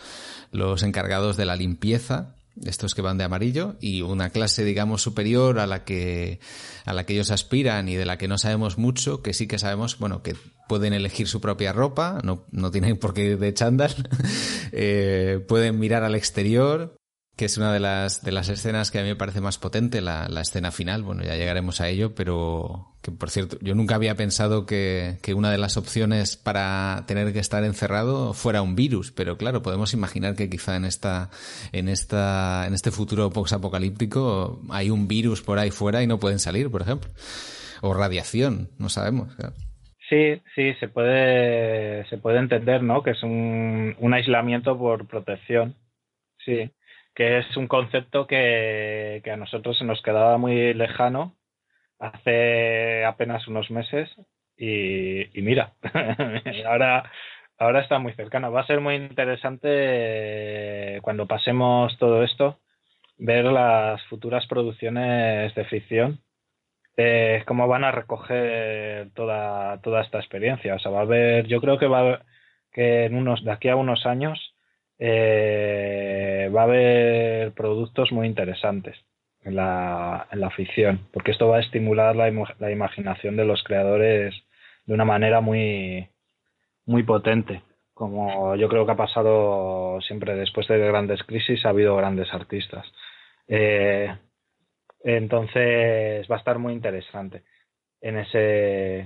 los 0.51 0.83
encargados 0.83 1.37
de 1.37 1.45
la 1.45 1.57
limpieza 1.57 2.37
estos 2.65 2.95
que 2.95 3.03
van 3.03 3.19
de 3.19 3.25
amarillo, 3.25 3.77
y 3.81 4.03
una 4.03 4.31
clase, 4.31 4.65
digamos, 4.65 5.03
superior 5.03 5.59
a 5.59 5.67
la 5.67 5.85
que, 5.85 6.41
a 6.85 6.95
la 6.95 7.05
que 7.05 7.13
ellos 7.13 7.31
aspiran 7.31 7.89
y 7.89 7.97
de 7.97 8.07
la 8.07 8.17
que 8.17 8.29
no 8.29 8.39
sabemos 8.39 8.79
mucho, 8.79 9.23
que 9.23 9.35
sí 9.35 9.47
que 9.47 9.59
sabemos, 9.59 9.99
bueno, 9.99 10.23
que 10.23 10.35
pueden 10.69 10.93
elegir 10.93 11.29
su 11.29 11.41
propia 11.41 11.73
ropa, 11.73 12.21
no, 12.23 12.45
no 12.51 12.71
tienen 12.71 12.99
por 12.99 13.15
qué 13.15 13.25
ir 13.25 13.39
de 13.39 13.55
chándal, 13.55 14.09
eh, 14.73 15.45
pueden 15.49 15.79
mirar 15.79 16.05
al 16.05 16.15
exterior, 16.15 16.97
que 17.37 17.45
es 17.45 17.59
una 17.59 17.71
de 17.71 17.81
las, 17.81 18.23
de 18.23 18.33
las 18.33 18.49
escenas 18.49 18.91
que 18.91 18.99
a 18.99 19.03
mí 19.03 19.09
me 19.09 19.17
parece 19.17 19.43
más 19.43 19.59
potente, 19.59 20.01
la, 20.01 20.27
la, 20.29 20.41
escena 20.41 20.73
final. 20.73 21.03
Bueno, 21.03 21.23
ya 21.23 21.37
llegaremos 21.37 21.83
a 21.83 21.89
ello, 21.89 22.15
pero 22.15 22.97
que 23.03 23.13
por 23.13 23.31
cierto, 23.31 23.59
yo 23.61 23.75
nunca 23.75 23.95
había 23.95 24.15
pensado 24.15 24.65
que, 24.65 25.19
que, 25.21 25.35
una 25.35 25.51
de 25.51 25.59
las 25.59 25.77
opciones 25.77 26.39
para 26.39 27.05
tener 27.07 27.35
que 27.35 27.39
estar 27.39 27.63
encerrado 27.63 28.33
fuera 28.33 28.63
un 28.63 28.75
virus, 28.75 29.13
pero 29.13 29.37
claro, 29.37 29.61
podemos 29.63 29.93
imaginar 29.93 30.35
que 30.35 30.49
quizá 30.49 30.77
en 30.77 30.87
esta, 30.87 31.29
en 31.73 31.91
esta, 31.91 32.65
en 32.67 32.73
este 32.73 32.91
futuro 32.91 33.29
post-apocalíptico 33.29 34.63
hay 34.71 34.89
un 34.89 35.07
virus 35.07 35.43
por 35.43 35.59
ahí 35.59 35.71
fuera 35.71 36.03
y 36.03 36.07
no 36.07 36.19
pueden 36.19 36.39
salir, 36.39 36.71
por 36.71 36.81
ejemplo. 36.81 37.11
O 37.83 37.93
radiación, 37.93 38.71
no 38.79 38.89
sabemos. 38.89 39.35
Sí, 40.09 40.41
sí, 40.55 40.75
se 40.75 40.89
puede, 40.89 42.05
se 42.07 42.19
puede 42.19 42.39
entender, 42.39 42.83
¿no? 42.83 43.03
Que 43.03 43.11
es 43.11 43.23
un, 43.23 43.97
un 43.99 44.15
aislamiento 44.15 44.79
por 44.79 45.07
protección. 45.09 45.75
Sí 46.45 46.71
que 47.17 47.39
es 47.39 47.57
un 47.57 47.67
concepto 47.67 48.27
que, 48.27 49.23
a 49.33 49.37
nosotros 49.37 49.79
se 49.79 49.85
nos 49.87 50.03
quedaba 50.03 50.37
muy 50.37 50.75
lejano 50.75 51.35
hace 51.99 53.05
apenas 53.07 53.49
unos 53.49 53.71
meses 53.71 54.11
y, 54.59 55.27
mira, 55.37 55.73
ahora, 56.67 57.11
ahora 57.59 57.81
está 57.81 57.99
muy 57.99 58.13
cercano. 58.13 58.53
Va 58.53 58.61
a 58.61 58.67
ser 58.67 58.81
muy 58.81 58.97
interesante 58.97 59.69
eh, 59.71 61.01
cuando 61.03 61.27
pasemos 61.27 61.97
todo 61.99 62.23
esto 62.23 62.59
ver 63.17 63.47
las 63.47 64.03
futuras 64.09 64.47
producciones 64.47 65.55
de 65.55 65.65
ficción, 65.65 66.21
eh, 66.97 67.43
cómo 67.47 67.69
van 67.69 67.85
a 67.85 67.93
recoger 67.93 69.11
toda, 69.15 69.81
toda 69.83 70.03
esta 70.03 70.19
experiencia. 70.19 70.75
O 70.75 70.79
sea, 70.79 70.91
va 70.91 71.01
a 71.01 71.03
haber, 71.03 71.47
yo 71.47 71.61
creo 71.61 71.79
que 71.79 71.87
va 71.87 72.23
que 72.73 73.07
en 73.07 73.17
unos, 73.17 73.43
de 73.45 73.53
aquí 73.53 73.69
a 73.69 73.77
unos 73.77 74.07
años 74.07 74.55
eh, 74.99 76.51
va 76.55 76.63
a 76.63 76.65
haber 76.65 77.53
productos 77.53 78.13
muy 78.13 78.27
interesantes 78.27 78.97
en 79.45 79.57
la, 79.57 80.27
en 80.31 80.41
la 80.41 80.51
ficción, 80.51 81.09
porque 81.13 81.31
esto 81.31 81.49
va 81.49 81.57
a 81.59 81.61
estimular 81.61 82.17
la, 82.17 82.31
la, 82.59 82.71
imaginación 82.71 83.37
de 83.37 83.45
los 83.45 83.63
creadores 83.63 84.35
de 84.87 84.95
una 84.95 85.05
manera 85.05 85.41
muy, 85.41 86.09
muy 86.87 87.03
potente. 87.05 87.63
Como 87.95 88.57
yo 88.57 88.69
creo 88.69 88.85
que 88.85 88.93
ha 88.93 88.97
pasado 88.97 90.01
siempre 90.03 90.35
después 90.35 90.69
de 90.69 90.79
grandes 90.79 91.23
crisis, 91.23 91.65
ha 91.65 91.71
habido 91.71 91.97
grandes 91.97 92.33
artistas. 92.35 92.85
Eh, 93.49 94.15
entonces 95.15 96.27
va 96.31 96.37
a 96.37 96.39
estar 96.39 96.59
muy 96.59 96.73
interesante 96.73 97.45
en 98.01 98.19
ese, 98.19 98.99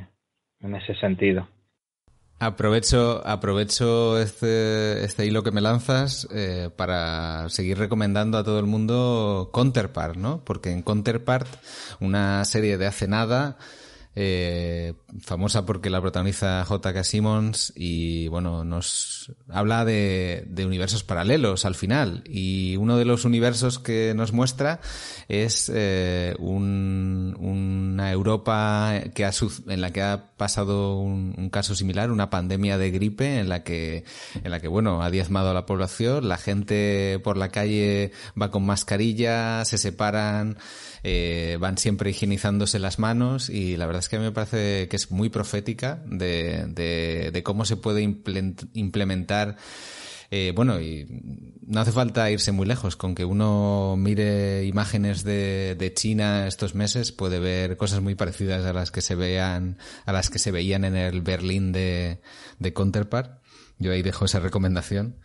en 0.61 0.75
ese 0.75 0.95
sentido. 0.95 1.47
Aprovecho, 2.43 3.21
aprovecho 3.27 4.19
este, 4.19 5.05
este 5.05 5.27
hilo 5.27 5.43
que 5.43 5.51
me 5.51 5.61
lanzas 5.61 6.27
eh, 6.35 6.71
para 6.75 7.51
seguir 7.51 7.77
recomendando 7.77 8.39
a 8.39 8.45
todo 8.45 8.59
el 8.59 8.65
mundo 8.65 9.51
Counterpart, 9.53 10.17
¿no? 10.17 10.43
Porque 10.43 10.71
en 10.71 10.81
Counterpart, 10.81 11.49
una 12.01 12.43
serie 12.47 12.79
de 12.79 12.87
hace 12.87 13.09
nada, 13.09 13.59
eh, 14.17 14.95
famosa 15.21 15.65
porque 15.65 15.89
la 15.89 16.01
protagoniza 16.01 16.65
J.K. 16.65 17.05
Simmons 17.05 17.73
y 17.77 18.27
bueno, 18.27 18.65
nos 18.65 19.33
habla 19.49 19.85
de, 19.85 20.49
universos 20.59 21.05
paralelos 21.05 21.65
al 21.65 21.77
final 21.77 22.25
y 22.27 22.77
uno 22.77 22.97
de 22.97 23.05
los 23.05 23.25
universos 23.25 23.79
que 23.79 24.13
nos 24.17 24.33
muestra 24.33 24.81
es 25.29 25.71
eh, 25.73 26.35
una 26.41 28.11
Europa 28.11 29.01
que 29.15 29.31
en 29.69 29.81
la 29.81 29.93
que 29.93 30.03
ha 30.03 30.31
pasado 30.37 30.99
un, 30.99 31.49
caso 31.51 31.77
similar, 31.77 32.11
una 32.11 32.31
pandemia 32.31 32.79
de 32.79 32.91
gripe 32.91 33.39
en 33.39 33.49
la 33.49 33.63
que 33.63 34.05
en 34.43 34.51
la 34.51 34.59
que 34.59 34.69
bueno 34.69 35.03
ha 35.03 35.11
diezmado 35.11 35.51
a 35.51 35.55
la 35.55 35.67
población, 35.67 36.29
la 36.29 36.37
gente 36.37 37.21
por 37.23 37.37
la 37.37 37.51
calle 37.51 38.11
va 38.41 38.51
con 38.51 38.67
mascarilla, 38.67 39.65
se 39.65 39.79
separan 39.79 40.59
eh, 41.03 41.57
van 41.61 41.79
siempre 41.79 42.11
higienizándose 42.11 42.79
las 42.79 42.99
manos 42.99 43.49
y 43.51 43.77
la 43.77 43.87
verdad 43.87 44.01
es 44.01 44.09
que 44.09 44.19
me 44.19 44.33
parece 44.33 44.89
que 44.89 44.97
es 44.97 45.11
muy 45.11 45.29
profética 45.29 46.03
de, 46.07 46.67
de, 47.33 47.43
cómo 47.43 47.65
se 47.65 47.77
puede 47.77 48.03
implementar 48.03 49.57
eh, 50.33 50.53
bueno, 50.55 50.81
y 50.81 51.07
no 51.67 51.81
hace 51.81 51.91
falta 51.91 52.31
irse 52.31 52.53
muy 52.53 52.67
lejos. 52.67 52.97
Con 52.97 53.15
que 53.15 53.25
uno 53.25 53.97
mire 53.99 54.65
imágenes 54.65 55.25
de, 55.25 55.75
de, 55.77 55.93
China 55.93 56.47
estos 56.47 56.75
meses, 56.75 57.11
puede 57.11 57.41
ver 57.41 57.77
cosas 57.77 58.01
muy 58.01 58.15
parecidas 58.15 58.65
a 58.65 58.73
las 58.73 58.93
que 58.93 59.01
se 59.01 59.17
vean, 59.17 59.79
a 60.07 60.13
las 60.13 60.31
que 60.31 60.39
se 60.39 60.53
veían 60.53 60.85
en 60.85 60.97
el 60.97 61.21
Berlín 61.21 61.73
de, 61.73 62.21
de 62.61 62.73
Counterpart. 62.73 63.41
Yo 63.79 63.93
ahí 63.93 64.03
dejo 64.03 64.27
esa 64.27 64.41
recomendación. 64.41 65.17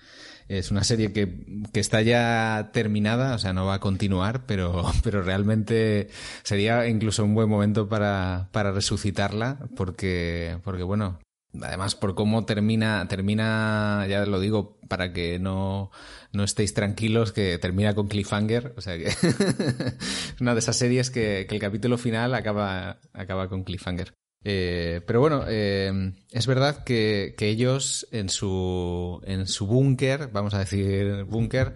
Es 0.48 0.70
una 0.70 0.84
serie 0.84 1.12
que, 1.12 1.64
que, 1.74 1.80
está 1.80 2.02
ya 2.02 2.70
terminada, 2.72 3.34
o 3.34 3.40
sea, 3.40 3.54
no 3.54 3.66
va 3.66 3.75
a 3.75 3.80
continuar, 3.80 4.46
pero, 4.46 4.86
pero 5.04 5.24
realmente 5.24 6.10
sería 6.44 6.88
incluso 6.88 7.24
un 7.24 7.34
buen 7.34 7.50
momento 7.50 7.90
para, 7.90 8.50
para 8.52 8.72
resucitarla, 8.72 9.58
porque, 9.75 10.60
porque 10.64 10.84
bueno, 10.84 11.20
además 11.62 11.96
por 11.96 12.16
cómo 12.16 12.46
termina, 12.46 13.08
termina, 13.08 14.06
ya 14.08 14.25
lo 14.25 14.40
digo, 14.40 14.78
para 14.88 15.14
que 15.14 15.40
no, 15.40 15.92
no 16.32 16.44
estéis 16.44 16.74
tranquilos, 16.74 17.32
que 17.32 17.58
termina 17.58 17.96
con 17.96 18.08
cliffhanger, 18.08 18.74
o 18.78 18.82
sea 18.82 18.98
que 18.98 19.10
una 20.40 20.54
de 20.54 20.60
esas 20.60 20.75
series 20.75 21.10
que, 21.10 21.46
que 21.50 21.56
el 21.56 21.62
capítulo 21.62 21.98
final 21.98 22.36
acaba, 22.36 23.00
acaba 23.14 23.50
con 23.50 23.64
cliffhanger. 23.64 24.14
Eh, 24.48 25.02
pero 25.08 25.20
bueno, 25.22 25.44
eh, 25.48 26.14
es 26.32 26.46
verdad 26.46 26.84
que, 26.84 27.34
ellos 27.40 28.08
en 28.12 28.30
su, 28.30 29.20
en 29.25 29.48
su 29.48 29.66
búnker, 29.66 30.30
vamos 30.32 30.54
a 30.54 30.60
decir 30.60 31.24
búnker, 31.24 31.74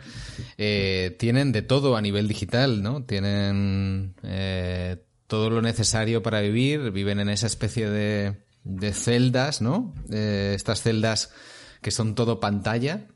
eh, 0.60 1.16
tienen 1.18 1.52
de 1.52 1.64
todo 1.64 1.98
a 1.98 2.02
nivel 2.02 2.28
digital, 2.28 2.84
¿no? 2.84 3.04
Tienen 3.04 4.14
todo 5.26 5.50
lo 5.50 5.64
necesario 5.64 6.22
para 6.22 6.42
vivir, 6.42 6.92
viven 6.92 7.20
en 7.20 7.30
esa 7.30 7.48
especie 7.48 7.90
de, 7.90 8.36
de 8.64 8.94
celdas, 8.94 9.62
¿no? 9.62 9.94
estas 10.12 10.84
celdas 10.84 11.32
que 11.82 11.90
son 11.90 12.14
todo 12.14 12.40
pantalla. 12.40 13.08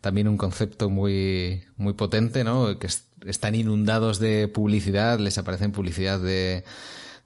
también 0.00 0.28
un 0.28 0.38
concepto 0.38 0.88
muy, 0.88 1.64
muy 1.76 1.92
potente, 1.92 2.42
¿no? 2.42 2.78
Que 2.78 2.88
están 3.26 3.54
inundados 3.54 4.18
de 4.18 4.48
publicidad, 4.48 5.18
les 5.18 5.36
aparecen 5.36 5.72
publicidad 5.72 6.18
de 6.20 6.64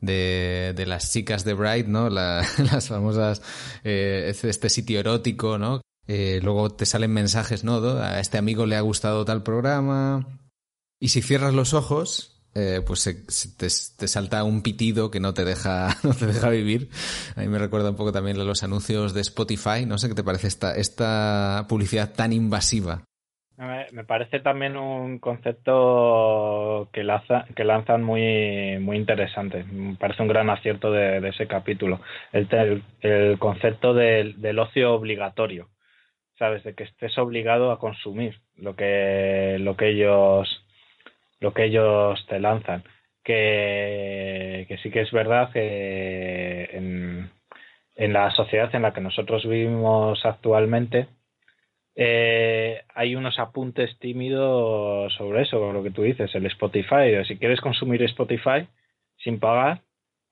de, 0.00 0.72
de 0.76 0.86
las 0.86 1.12
chicas 1.12 1.44
de 1.44 1.54
Bright, 1.54 1.86
¿no? 1.86 2.08
las 2.10 2.88
famosas, 2.88 3.42
eh, 3.84 4.32
este 4.42 4.68
sitio 4.68 5.00
erótico, 5.00 5.58
¿no? 5.58 5.80
Eh, 6.08 6.40
luego 6.42 6.70
te 6.70 6.86
salen 6.86 7.12
mensajes, 7.12 7.64
¿no? 7.64 7.78
A 7.98 8.20
este 8.20 8.38
amigo 8.38 8.66
le 8.66 8.76
ha 8.76 8.80
gustado 8.80 9.24
tal 9.24 9.42
programa. 9.42 10.40
Y 11.00 11.08
si 11.08 11.20
cierras 11.20 11.52
los 11.52 11.74
ojos, 11.74 12.36
eh, 12.54 12.80
pues 12.86 13.04
te, 13.04 13.68
te, 13.98 14.08
salta 14.08 14.42
un 14.44 14.62
pitido 14.62 15.10
que 15.10 15.20
no 15.20 15.34
te 15.34 15.44
deja, 15.44 15.96
no 16.02 16.14
te 16.14 16.26
deja 16.26 16.48
vivir. 16.48 16.90
A 17.34 17.40
mí 17.40 17.48
me 17.48 17.58
recuerda 17.58 17.90
un 17.90 17.96
poco 17.96 18.12
también 18.12 18.38
los 18.38 18.62
anuncios 18.62 19.14
de 19.14 19.20
Spotify. 19.20 19.84
No 19.86 19.98
sé 19.98 20.08
qué 20.08 20.14
te 20.14 20.24
parece 20.24 20.48
esta, 20.48 20.74
esta 20.74 21.66
publicidad 21.68 22.14
tan 22.14 22.32
invasiva. 22.32 23.04
Me 23.58 24.04
parece 24.04 24.40
también 24.40 24.76
un 24.76 25.18
concepto 25.18 26.90
que, 26.92 27.02
lanzan 27.04 28.02
muy, 28.02 28.78
muy 28.80 28.98
interesante. 28.98 29.64
Me 29.64 29.96
parece 29.96 30.22
un 30.22 30.28
gran 30.28 30.50
acierto 30.50 30.92
de, 30.92 31.26
ese 31.26 31.46
capítulo. 31.46 32.00
El, 32.32 32.82
el 33.00 33.38
concepto 33.38 33.94
del, 33.94 34.40
del, 34.42 34.58
ocio 34.58 34.92
obligatorio. 34.94 35.68
¿Sabes? 36.38 36.64
De 36.64 36.74
que 36.74 36.84
estés 36.84 37.16
obligado 37.16 37.70
a 37.70 37.78
consumir 37.78 38.38
lo 38.56 38.76
que, 38.76 39.56
lo 39.58 39.74
que 39.76 39.88
ellos 39.88 40.62
lo 41.40 41.54
que 41.54 41.64
ellos 41.64 42.26
te 42.28 42.40
lanzan. 42.40 42.84
Que, 43.24 44.66
que 44.68 44.76
sí 44.78 44.90
que 44.90 45.00
es 45.00 45.10
verdad 45.12 45.50
que 45.52 46.68
en, 46.72 47.30
en 47.96 48.12
la 48.12 48.30
sociedad 48.32 48.72
en 48.74 48.82
la 48.82 48.92
que 48.92 49.00
nosotros 49.00 49.46
vivimos 49.46 50.24
actualmente, 50.24 51.08
eh, 51.98 52.82
hay 52.94 53.16
unos 53.16 53.38
apuntes 53.38 53.98
tímidos 53.98 55.12
sobre 55.14 55.42
eso, 55.42 55.72
lo 55.72 55.82
que 55.82 55.90
tú 55.90 56.02
dices, 56.02 56.34
el 56.34 56.44
Spotify. 56.46 57.24
Si 57.26 57.38
quieres 57.38 57.60
consumir 57.60 58.02
Spotify 58.02 58.68
sin 59.16 59.40
pagar, 59.40 59.80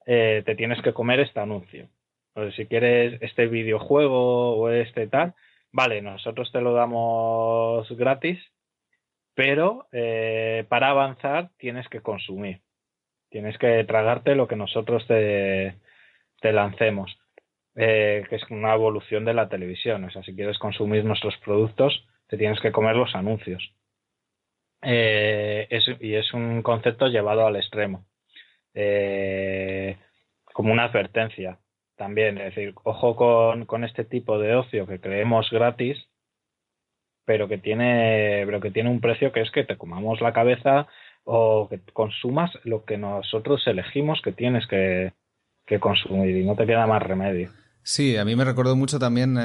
eh, 0.06 0.42
te 0.44 0.54
tienes 0.56 0.82
que 0.82 0.92
comer 0.92 1.20
este 1.20 1.40
anuncio. 1.40 1.88
O 2.34 2.50
si 2.50 2.66
quieres 2.66 3.20
este 3.22 3.46
videojuego 3.46 4.56
o 4.56 4.68
este 4.68 5.06
tal, 5.06 5.34
vale, 5.72 6.02
nosotros 6.02 6.52
te 6.52 6.60
lo 6.60 6.74
damos 6.74 7.90
gratis, 7.96 8.38
pero 9.34 9.86
eh, 9.92 10.66
para 10.68 10.90
avanzar 10.90 11.50
tienes 11.56 11.88
que 11.88 12.00
consumir. 12.00 12.60
Tienes 13.30 13.56
que 13.56 13.82
tragarte 13.84 14.34
lo 14.34 14.46
que 14.46 14.56
nosotros 14.56 15.06
te, 15.06 15.76
te 16.40 16.52
lancemos. 16.52 17.18
Eh, 17.76 18.24
que 18.28 18.36
es 18.36 18.42
una 18.50 18.74
evolución 18.74 19.24
de 19.24 19.34
la 19.34 19.48
televisión. 19.48 20.04
O 20.04 20.10
sea, 20.10 20.22
si 20.22 20.34
quieres 20.34 20.58
consumir 20.58 21.04
nuestros 21.04 21.36
productos, 21.38 22.06
te 22.28 22.36
tienes 22.38 22.60
que 22.60 22.72
comer 22.72 22.96
los 22.96 23.14
anuncios. 23.14 23.74
Eh, 24.82 25.68
y 26.00 26.14
es 26.14 26.32
un 26.34 26.62
concepto 26.62 27.08
llevado 27.08 27.46
al 27.46 27.56
extremo. 27.56 28.06
Eh, 28.74 29.96
como 30.52 30.72
una 30.72 30.84
advertencia 30.84 31.58
también. 31.96 32.38
Es 32.38 32.54
decir, 32.54 32.74
ojo 32.84 33.16
con, 33.16 33.66
con 33.66 33.84
este 33.84 34.04
tipo 34.04 34.38
de 34.38 34.54
ocio 34.54 34.86
que 34.86 35.00
creemos 35.00 35.50
gratis, 35.50 35.98
pero 37.24 37.48
que 37.48 37.58
tiene, 37.58 38.42
pero 38.46 38.60
que 38.60 38.70
tiene 38.70 38.90
un 38.90 39.00
precio 39.00 39.32
que 39.32 39.40
es 39.40 39.50
que 39.50 39.64
te 39.64 39.76
comamos 39.76 40.20
la 40.20 40.32
cabeza 40.32 40.86
o 41.24 41.68
que 41.68 41.80
consumas 41.92 42.52
lo 42.64 42.84
que 42.84 42.98
nosotros 42.98 43.66
elegimos 43.66 44.20
que 44.22 44.32
tienes 44.32 44.66
que, 44.66 45.12
que 45.66 45.80
consumir 45.80 46.36
y 46.36 46.44
no 46.44 46.56
te 46.56 46.66
queda 46.66 46.86
más 46.86 47.02
remedio. 47.02 47.50
Sí, 47.86 48.16
a 48.16 48.24
mí 48.24 48.34
me 48.34 48.46
recordó 48.46 48.76
mucho 48.76 48.98
también 48.98 49.36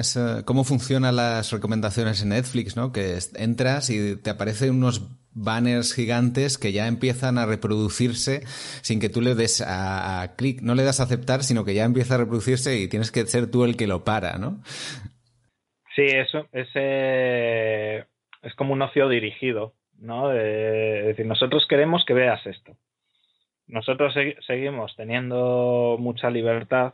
cómo 0.45 0.63
funcionan 0.63 1.17
las 1.17 1.51
recomendaciones 1.51 2.23
en 2.23 2.29
Netflix, 2.29 2.77
¿no? 2.77 2.93
Que 2.93 3.17
entras 3.35 3.89
y 3.89 4.15
te 4.15 4.29
aparecen 4.29 4.75
unos 4.75 5.01
banners 5.33 5.93
gigantes 5.93 6.57
que 6.57 6.71
ya 6.71 6.87
empiezan 6.87 7.37
a 7.37 7.45
reproducirse 7.45 8.39
sin 8.81 9.01
que 9.01 9.09
tú 9.09 9.19
le 9.19 9.35
des 9.35 9.61
a, 9.67 10.35
clic, 10.37 10.61
no 10.61 10.73
le 10.73 10.83
das 10.83 11.01
a 11.01 11.03
aceptar, 11.03 11.43
sino 11.43 11.65
que 11.65 11.73
ya 11.73 11.83
empieza 11.83 12.15
a 12.15 12.19
reproducirse 12.19 12.79
y 12.79 12.87
tienes 12.87 13.11
que 13.11 13.25
ser 13.25 13.51
tú 13.51 13.65
el 13.65 13.75
que 13.75 13.87
lo 13.87 14.05
para, 14.05 14.37
¿no? 14.37 14.63
Sí, 15.93 16.05
eso 16.05 16.47
es, 16.53 16.69
es 16.73 18.55
como 18.55 18.71
un 18.71 18.81
ocio 18.81 19.09
dirigido, 19.09 19.73
¿no? 19.97 20.31
es 20.31 21.07
decir, 21.07 21.25
nosotros 21.25 21.65
queremos 21.67 22.05
que 22.05 22.13
veas 22.13 22.45
esto. 22.47 22.77
Nosotros 23.67 24.13
seguimos 24.47 24.95
teniendo 24.95 25.97
mucha 25.99 26.29
libertad 26.29 26.93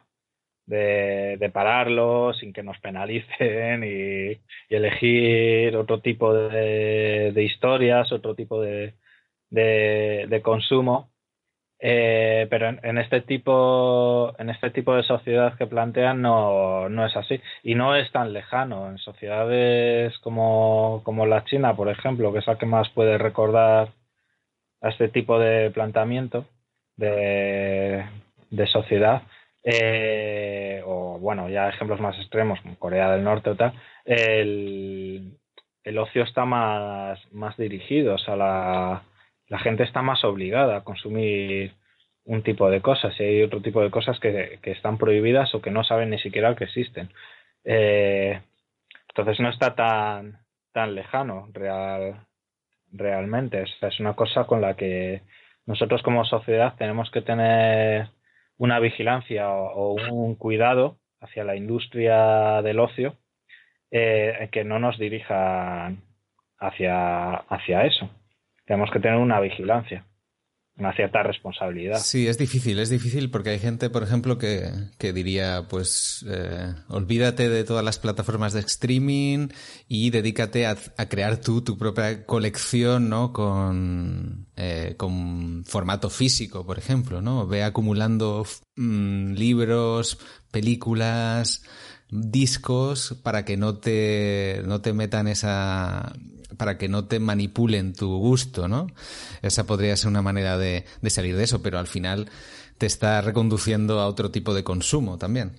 de, 0.65 1.49
pararlo 1.53 2.33
sin 2.33 2.53
que 2.53 2.63
nos 2.63 2.79
penalicen 2.79 3.83
y, 3.83 4.39
elegir 4.69 5.75
otro 5.77 6.01
tipo 6.01 6.33
de, 6.33 7.31
de, 7.33 7.43
historias, 7.43 8.11
otro 8.11 8.35
tipo 8.35 8.61
de, 8.61 8.95
de 9.49 10.41
consumo. 10.43 11.11
Eh, 11.79 12.47
pero 12.49 12.69
en, 12.69 12.97
este 12.97 13.21
tipo 13.21 14.33
en 14.39 14.49
este 14.49 14.69
tipo 14.69 14.95
de 14.95 15.03
sociedad 15.03 15.57
que 15.57 15.67
plantean 15.67 16.21
no, 16.21 16.87
no 16.87 17.05
es 17.05 17.15
así 17.17 17.41
y 17.63 17.75
no 17.75 17.95
es 17.95 18.09
tan 18.13 18.31
lejano 18.31 18.89
en 18.89 18.97
sociedades 18.97 20.17
como, 20.19 21.01
como 21.03 21.25
la 21.25 21.43
China 21.43 21.75
por 21.75 21.89
ejemplo 21.89 22.31
que 22.31 22.39
es 22.39 22.47
la 22.47 22.57
que 22.57 22.65
más 22.65 22.89
puede 22.91 23.17
recordar 23.17 23.89
a 24.81 24.89
este 24.89 25.09
tipo 25.09 25.37
de 25.37 25.69
planteamiento 25.71 26.45
de 26.95 28.07
sociedad 28.71 29.23
eh, 29.65 30.83
o 30.85 31.17
bueno, 31.19 31.49
ya 31.49 31.69
ejemplos 31.69 31.99
más 31.99 32.15
extremos 32.19 32.61
como 32.61 32.77
Corea 32.77 33.11
del 33.11 33.23
Norte 33.23 33.49
o 33.49 33.55
tal, 33.55 33.73
el, 34.05 35.37
el 35.83 35.97
ocio 35.97 36.23
está 36.23 36.45
más, 36.45 37.19
más 37.33 37.57
dirigido, 37.57 38.15
o 38.15 38.17
sea, 38.19 38.35
la, 38.35 39.03
la 39.47 39.59
gente 39.59 39.83
está 39.83 40.03
más 40.03 40.23
obligada 40.23 40.77
a 40.77 40.83
consumir 40.83 41.73
un 42.25 42.43
tipo 42.43 42.69
de 42.69 42.81
cosas 42.81 43.19
y 43.19 43.23
hay 43.23 43.43
otro 43.43 43.61
tipo 43.61 43.81
de 43.81 43.89
cosas 43.89 44.19
que, 44.19 44.59
que 44.61 44.71
están 44.71 44.97
prohibidas 44.99 45.53
o 45.55 45.61
que 45.61 45.71
no 45.71 45.83
saben 45.83 46.11
ni 46.11 46.19
siquiera 46.19 46.55
que 46.55 46.65
existen. 46.65 47.09
Eh, 47.63 48.39
entonces 49.09 49.39
no 49.39 49.49
está 49.49 49.75
tan, 49.75 50.39
tan 50.73 50.93
lejano 50.93 51.49
real, 51.53 52.25
realmente. 52.91 53.63
es 53.63 53.99
una 53.99 54.13
cosa 54.13 54.45
con 54.45 54.61
la 54.61 54.75
que 54.75 55.21
nosotros 55.65 56.03
como 56.03 56.25
sociedad 56.25 56.75
tenemos 56.77 57.09
que 57.11 57.21
tener 57.21 58.09
una 58.57 58.79
vigilancia 58.79 59.49
o, 59.51 59.93
un 60.11 60.35
cuidado 60.35 60.97
hacia 61.19 61.43
la 61.43 61.55
industria 61.55 62.61
del 62.61 62.79
ocio 62.79 63.17
eh, 63.91 64.49
que 64.51 64.63
no 64.63 64.79
nos 64.79 64.97
dirijan 64.97 66.03
hacia, 66.59 67.35
hacia 67.35 67.85
eso. 67.85 68.09
Tenemos 68.65 68.91
que 68.91 68.99
tener 68.99 69.17
una 69.17 69.39
vigilancia 69.39 70.05
una 70.77 70.93
cierta 70.93 71.23
responsabilidad. 71.23 71.99
Sí, 71.99 72.27
es 72.27 72.37
difícil, 72.37 72.79
es 72.79 72.89
difícil 72.89 73.31
porque 73.31 73.51
hay 73.51 73.59
gente, 73.59 73.89
por 73.89 74.03
ejemplo, 74.03 74.37
que, 74.37 74.69
que 74.97 75.13
diría, 75.13 75.67
pues, 75.69 76.25
eh, 76.29 76.73
olvídate 76.89 77.47
de 77.47 77.63
todas 77.63 77.83
las 77.83 77.97
plataformas 77.97 78.51
de 78.51 78.59
streaming 78.59 79.47
y 79.87 80.09
dedícate 80.09 80.67
a, 80.67 80.75
crear 81.07 81.37
tú 81.37 81.61
tu 81.61 81.77
propia 81.77 82.25
colección, 82.25 83.07
¿no? 83.09 83.31
Con, 83.31 84.47
eh, 84.57 84.95
con 84.97 85.63
formato 85.65 86.09
físico, 86.09 86.65
por 86.65 86.77
ejemplo, 86.77 87.21
¿no? 87.21 87.47
Ve 87.47 87.63
acumulando 87.63 88.45
mm, 88.75 89.31
libros, 89.33 90.19
películas, 90.51 91.63
discos 92.09 93.17
para 93.23 93.45
que 93.45 93.55
no 93.55 93.77
te, 93.77 94.61
no 94.65 94.81
te 94.81 94.91
metan 94.91 95.27
esa, 95.27 96.13
para 96.57 96.77
que 96.77 96.87
no 96.87 97.07
te 97.07 97.19
manipulen 97.19 97.93
tu 97.93 98.17
gusto, 98.17 98.67
¿no? 98.67 98.87
Esa 99.41 99.65
podría 99.65 99.95
ser 99.95 100.09
una 100.09 100.21
manera 100.21 100.57
de, 100.57 100.83
salir 101.07 101.35
de 101.35 101.43
eso, 101.43 101.61
pero 101.61 101.79
al 101.79 101.87
final 101.87 102.25
te 102.77 102.85
está 102.85 103.21
reconduciendo 103.21 103.99
a 103.99 104.07
otro 104.07 104.31
tipo 104.31 104.53
de 104.53 104.63
consumo 104.63 105.17
también. 105.17 105.51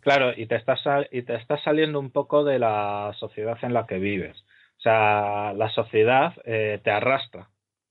Claro, 0.00 0.32
y 0.36 0.46
te 0.46 0.56
estás, 0.56 0.80
y 1.10 1.22
te 1.22 1.34
estás 1.34 1.62
saliendo 1.64 1.98
un 1.98 2.10
poco 2.10 2.44
de 2.44 2.58
la 2.58 3.12
sociedad 3.18 3.58
en 3.62 3.74
la 3.74 3.86
que 3.86 3.98
vives. 3.98 4.36
O 4.78 4.80
sea, 4.80 5.52
la 5.54 5.68
sociedad 5.70 6.34
eh, 6.44 6.80
te 6.84 6.90
arrastra 6.90 7.48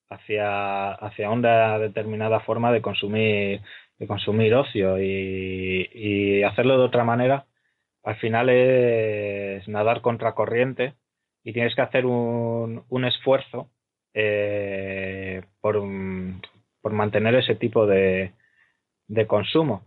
hacia, 0.10 0.94
hacia 0.94 1.30
una 1.30 1.78
determinada 1.80 2.40
forma 2.40 2.72
de 2.72 2.82
consumir, 2.82 3.62
de 3.98 4.08
consumir 4.08 4.54
ocio 4.54 5.00
y, 5.00 5.90
y 5.94 6.44
hacerlo 6.44 6.78
de 6.78 6.86
otra 6.86 7.04
manera 7.04 7.46
al 8.06 8.16
final 8.18 8.50
es 8.50 9.68
nadar 9.68 10.02
contra 10.02 10.36
corriente 10.36 10.94
y 11.46 11.54
tienes 11.54 11.76
que 11.76 11.82
hacer 11.82 12.06
un, 12.08 12.84
un 12.90 13.06
esfuerzo 13.06 13.70
eh, 14.16 15.44
por, 15.62 15.80
por, 16.82 16.92
mantener 16.92 17.36
ese 17.36 17.56
tipo 17.56 17.86
de, 17.86 18.34
de, 19.08 19.28
consumo. 19.28 19.84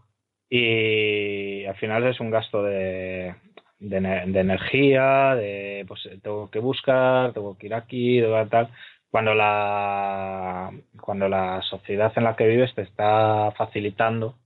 Y 0.49 1.64
al 1.64 1.75
final 1.77 2.07
es 2.07 2.21
un 2.21 2.31
gasto 2.31 2.62
de, 2.62 3.35
de, 3.81 3.97
energía, 3.97 5.35
de 5.35 5.85
pues 5.88 6.09
tengo 6.23 6.49
que 6.49 6.61
buscar, 6.61 7.33
tengo 7.33 7.59
que 7.59 7.66
ir 7.66 7.75
aquí, 7.75 8.23
tal. 8.51 8.71
Cuando 9.11 9.35
la, 9.35 10.71
cuando 11.01 11.29
la 11.29 11.61
sociedad 11.62 12.12
en 12.16 12.25
la 12.25 12.37
que 12.37 12.47
vives 12.47 12.73
te 12.75 12.83
está 12.83 13.53
facilitando 13.57 14.37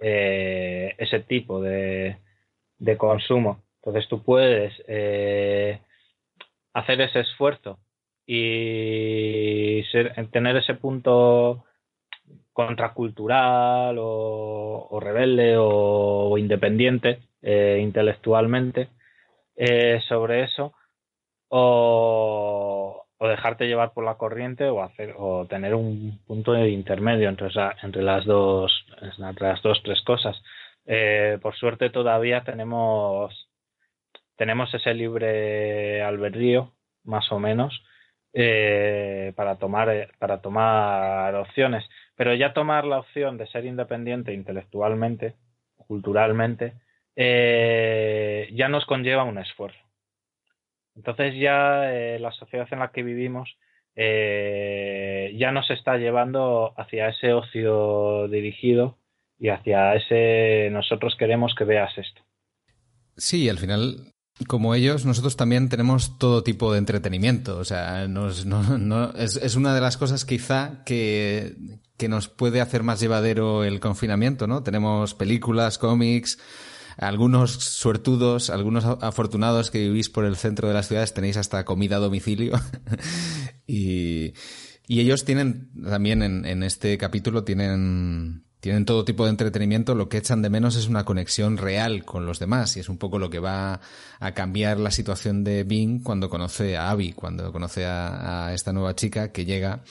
eh, 0.00 0.94
ese 0.98 1.20
tipo 1.20 1.60
de, 1.60 2.18
de 2.78 2.96
consumo. 2.96 3.62
Entonces 3.86 4.08
tú 4.08 4.22
puedes 4.22 4.72
eh, 4.88 5.35
hacer 6.76 7.00
ese 7.00 7.20
esfuerzo 7.20 7.78
y 8.26 9.82
tener 10.30 10.56
ese 10.56 10.74
punto 10.74 11.64
contracultural 12.52 13.96
o, 13.98 14.98
rebelde 15.00 15.56
o, 15.58 16.36
independiente 16.36 17.20
eh, 17.40 17.78
intelectualmente 17.80 18.88
eh, 19.56 20.02
sobre 20.06 20.44
eso 20.44 20.74
o, 21.48 23.06
dejarte 23.20 23.66
llevar 23.66 23.92
por 23.94 24.04
la 24.04 24.16
corriente 24.16 24.68
o 24.68 24.82
hacer 24.82 25.14
o 25.16 25.46
tener 25.46 25.74
un 25.74 26.20
punto 26.26 26.52
de 26.52 26.68
intermedio 26.68 27.30
entre, 27.30 27.48
entre 27.82 28.02
las 28.02 28.26
dos 28.26 28.84
entre 29.00 29.48
las 29.48 29.62
dos 29.62 29.82
tres 29.82 30.02
cosas. 30.02 30.36
Eh, 30.84 31.38
por 31.40 31.56
suerte 31.56 31.88
todavía 31.88 32.44
tenemos 32.44 33.48
tenemos 34.36 34.72
ese 34.74 34.94
libre 34.94 36.02
albedrío, 36.02 36.72
más 37.04 37.30
o 37.32 37.38
menos, 37.38 37.82
eh, 38.32 39.32
para, 39.34 39.56
tomar, 39.56 39.88
eh, 39.88 40.08
para 40.18 40.42
tomar 40.42 41.34
opciones. 41.36 41.84
Pero 42.16 42.34
ya 42.34 42.52
tomar 42.52 42.84
la 42.84 42.98
opción 42.98 43.38
de 43.38 43.46
ser 43.46 43.64
independiente 43.64 44.34
intelectualmente, 44.34 45.36
culturalmente, 45.76 46.74
eh, 47.16 48.50
ya 48.52 48.68
nos 48.68 48.84
conlleva 48.84 49.24
un 49.24 49.38
esfuerzo. 49.38 49.78
Entonces 50.94 51.34
ya 51.38 51.90
la 52.18 52.32
sociedad 52.32 52.68
en 52.70 52.78
la 52.78 52.90
que 52.90 53.02
vivimos 53.02 53.56
ya 53.94 55.52
nos 55.52 55.70
está 55.70 55.96
llevando 55.96 56.74
hacia 56.78 57.08
ese 57.08 57.32
ocio 57.32 58.28
dirigido 58.28 58.98
y 59.38 59.48
hacia 59.48 59.94
ese 59.94 60.70
nosotros 60.70 61.14
queremos 61.16 61.54
que 61.54 61.64
veas 61.64 61.96
esto. 61.98 62.22
Sí, 63.16 63.48
al 63.48 63.58
final 63.58 64.12
como 64.44 64.74
ellos, 64.74 65.06
nosotros 65.06 65.36
también 65.36 65.68
tenemos 65.68 66.18
todo 66.18 66.42
tipo 66.42 66.72
de 66.72 66.78
entretenimiento. 66.78 67.58
O 67.58 67.64
sea, 67.64 68.06
nos, 68.08 68.44
no, 68.44 68.78
no, 68.78 69.12
es, 69.12 69.36
es, 69.36 69.56
una 69.56 69.74
de 69.74 69.80
las 69.80 69.96
cosas 69.96 70.24
quizá 70.24 70.82
que, 70.84 71.56
que 71.96 72.08
nos 72.08 72.28
puede 72.28 72.60
hacer 72.60 72.82
más 72.82 73.00
llevadero 73.00 73.64
el 73.64 73.80
confinamiento, 73.80 74.46
¿no? 74.46 74.62
Tenemos 74.62 75.14
películas, 75.14 75.78
cómics, 75.78 76.38
algunos 76.98 77.52
suertudos, 77.52 78.50
algunos 78.50 78.84
afortunados 78.84 79.70
que 79.70 79.80
vivís 79.80 80.10
por 80.10 80.24
el 80.24 80.36
centro 80.36 80.68
de 80.68 80.74
las 80.74 80.88
ciudades 80.88 81.14
tenéis 81.14 81.36
hasta 81.38 81.64
comida 81.64 81.96
a 81.96 82.00
domicilio. 82.00 82.60
y, 83.66 84.34
y 84.86 85.00
ellos 85.00 85.24
tienen 85.24 85.70
también 85.82 86.22
en, 86.22 86.44
en 86.44 86.62
este 86.62 86.98
capítulo 86.98 87.44
tienen 87.44 88.45
tienen 88.66 88.84
todo 88.84 89.04
tipo 89.04 89.22
de 89.22 89.30
entretenimiento, 89.30 89.94
lo 89.94 90.08
que 90.08 90.16
echan 90.16 90.42
de 90.42 90.50
menos 90.50 90.74
es 90.74 90.88
una 90.88 91.04
conexión 91.04 91.56
real 91.56 92.04
con 92.04 92.26
los 92.26 92.40
demás 92.40 92.76
y 92.76 92.80
es 92.80 92.88
un 92.88 92.98
poco 92.98 93.20
lo 93.20 93.30
que 93.30 93.38
va 93.38 93.78
a 94.18 94.32
cambiar 94.32 94.80
la 94.80 94.90
situación 94.90 95.44
de 95.44 95.62
Bing 95.62 96.02
cuando 96.02 96.28
conoce 96.28 96.76
a 96.76 96.90
Abby, 96.90 97.12
cuando 97.12 97.52
conoce 97.52 97.86
a, 97.86 98.50
esta 98.52 98.72
nueva 98.72 98.96
chica 98.96 99.30
que 99.30 99.44
llega 99.44 99.84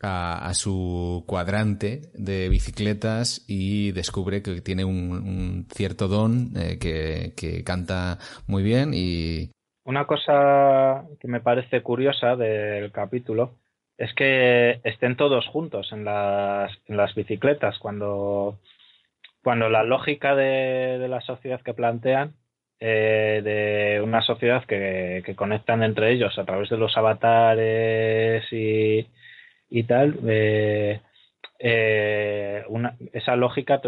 a, 0.00 0.50
su 0.54 1.22
cuadrante 1.26 2.00
de 2.14 2.48
bicicletas 2.48 3.44
y 3.46 3.92
descubre 3.92 4.40
que 4.40 4.62
tiene 4.62 4.86
un, 4.86 5.66
cierto 5.70 6.08
don 6.08 6.52
eh, 6.56 6.78
que, 6.80 7.34
que 7.36 7.62
canta 7.62 8.16
muy 8.46 8.62
bien 8.62 8.92
y... 8.94 9.50
Una 9.84 10.06
cosa 10.06 11.04
que 11.20 11.28
me 11.28 11.42
parece 11.42 11.82
curiosa 11.82 12.36
del 12.36 12.90
capítulo 12.90 13.58
es 13.98 14.14
que 14.14 14.80
estén 14.84 15.16
todos 15.16 15.46
juntos 15.48 15.92
en 15.92 16.04
las, 16.04 16.72
en 16.86 16.96
las 16.96 17.14
bicicletas 17.16 17.78
cuando, 17.80 18.58
cuando 19.42 19.68
la 19.68 19.82
lógica 19.82 20.36
de, 20.36 21.06
la 21.08 21.20
sociedad 21.20 21.60
que 21.62 21.74
plantean 21.74 22.34
eh, 22.78 23.40
de 23.42 24.00
una 24.00 24.22
sociedad 24.22 24.64
que, 24.64 25.22
que, 25.26 25.34
conectan 25.34 25.82
entre 25.82 26.12
ellos 26.12 26.38
a 26.38 26.44
través 26.44 26.70
de 26.70 26.76
los 26.78 26.96
avatares 26.96 28.44
y, 28.52 29.08
y 29.68 29.82
tal 29.82 30.16
eh, 30.28 31.00
eh, 31.58 32.64
esa 33.12 33.34
lógica 33.34 33.80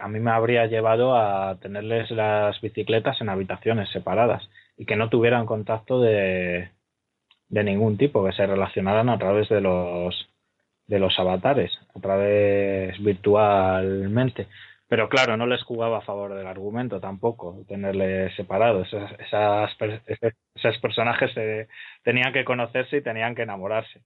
a 0.00 0.08
mí 0.08 0.18
me 0.18 0.32
habría 0.32 0.66
llevado 0.66 1.16
a 1.16 1.56
tenerles 1.60 2.10
las 2.10 2.60
bicicletas 2.60 3.20
en 3.20 3.28
habitaciones 3.28 3.90
separadas 3.90 4.42
y 4.76 4.86
que 4.86 4.96
no 4.96 5.08
tuvieran 5.08 5.46
contacto 5.46 6.00
de, 6.00 6.70
de 7.52 7.62
ningún 7.62 7.96
tipo, 7.98 8.24
que 8.24 8.32
se 8.32 8.46
relacionaran 8.46 9.08
a 9.08 9.18
través 9.18 9.48
de 9.48 9.60
los 9.60 10.28
de 10.88 10.98
los 10.98 11.16
avatares, 11.18 11.70
a 11.94 12.00
través 12.00 13.00
virtualmente. 13.02 14.48
Pero 14.88 15.08
claro, 15.08 15.36
no 15.36 15.46
les 15.46 15.62
jugaba 15.62 15.98
a 15.98 16.02
favor 16.02 16.34
del 16.34 16.46
argumento 16.46 17.00
tampoco, 17.00 17.64
tenerles 17.68 18.34
separados. 18.34 18.88
Esas, 18.88 19.12
esas, 19.20 19.70
esos 20.54 20.78
personajes 20.78 21.30
tenían 22.02 22.32
que 22.32 22.44
conocerse 22.44 22.96
y 22.98 23.02
tenían 23.02 23.34
que 23.34 23.42
enamorarse 23.42 24.02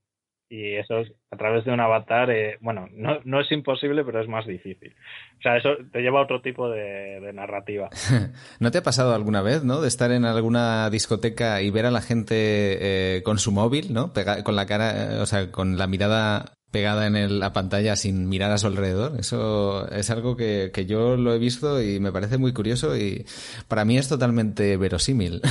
y 0.48 0.74
eso 0.74 0.98
es 0.98 1.12
a 1.30 1.36
través 1.36 1.64
de 1.64 1.72
un 1.72 1.80
avatar, 1.80 2.30
eh, 2.30 2.56
bueno, 2.60 2.88
no, 2.92 3.18
no, 3.24 3.40
es 3.40 3.50
imposible, 3.50 4.04
pero 4.04 4.20
es 4.20 4.28
más 4.28 4.46
difícil. 4.46 4.94
O 5.38 5.42
sea, 5.42 5.56
eso 5.56 5.70
te 5.92 6.00
lleva 6.00 6.20
a 6.20 6.24
otro 6.24 6.40
tipo 6.40 6.70
de, 6.70 7.32
narrativa. 7.34 7.90
¿No 8.60 8.70
te 8.70 8.78
ha 8.78 8.82
pasado 8.82 9.14
alguna 9.14 9.42
vez, 9.42 9.64
no? 9.64 9.80
De 9.80 9.88
estar 9.88 10.12
en 10.12 10.24
alguna 10.24 10.88
discoteca 10.90 11.60
y 11.62 11.70
ver 11.70 11.86
a 11.86 11.90
la 11.90 12.00
gente 12.00 12.34
eh, 12.36 13.22
con 13.22 13.38
su 13.38 13.52
móvil, 13.52 13.92
¿no? 13.92 14.12
con 14.44 14.56
la 14.56 14.66
cara, 14.66 15.20
o 15.20 15.26
sea, 15.26 15.50
con 15.50 15.76
la 15.76 15.86
mirada 15.86 16.52
pegada 16.70 17.06
en 17.06 17.40
la 17.40 17.52
pantalla 17.52 17.96
sin 17.96 18.28
mirar 18.28 18.50
a 18.52 18.58
su 18.58 18.66
alrededor. 18.66 19.18
Eso 19.18 19.88
es 19.90 20.10
algo 20.10 20.36
que, 20.36 20.70
que 20.72 20.86
yo 20.86 21.16
lo 21.16 21.34
he 21.34 21.38
visto 21.38 21.82
y 21.82 22.00
me 22.00 22.12
parece 22.12 22.38
muy 22.38 22.52
curioso 22.52 22.96
y 22.96 23.24
para 23.68 23.84
mí 23.84 23.98
es 23.98 24.08
totalmente 24.08 24.76
verosímil. 24.76 25.40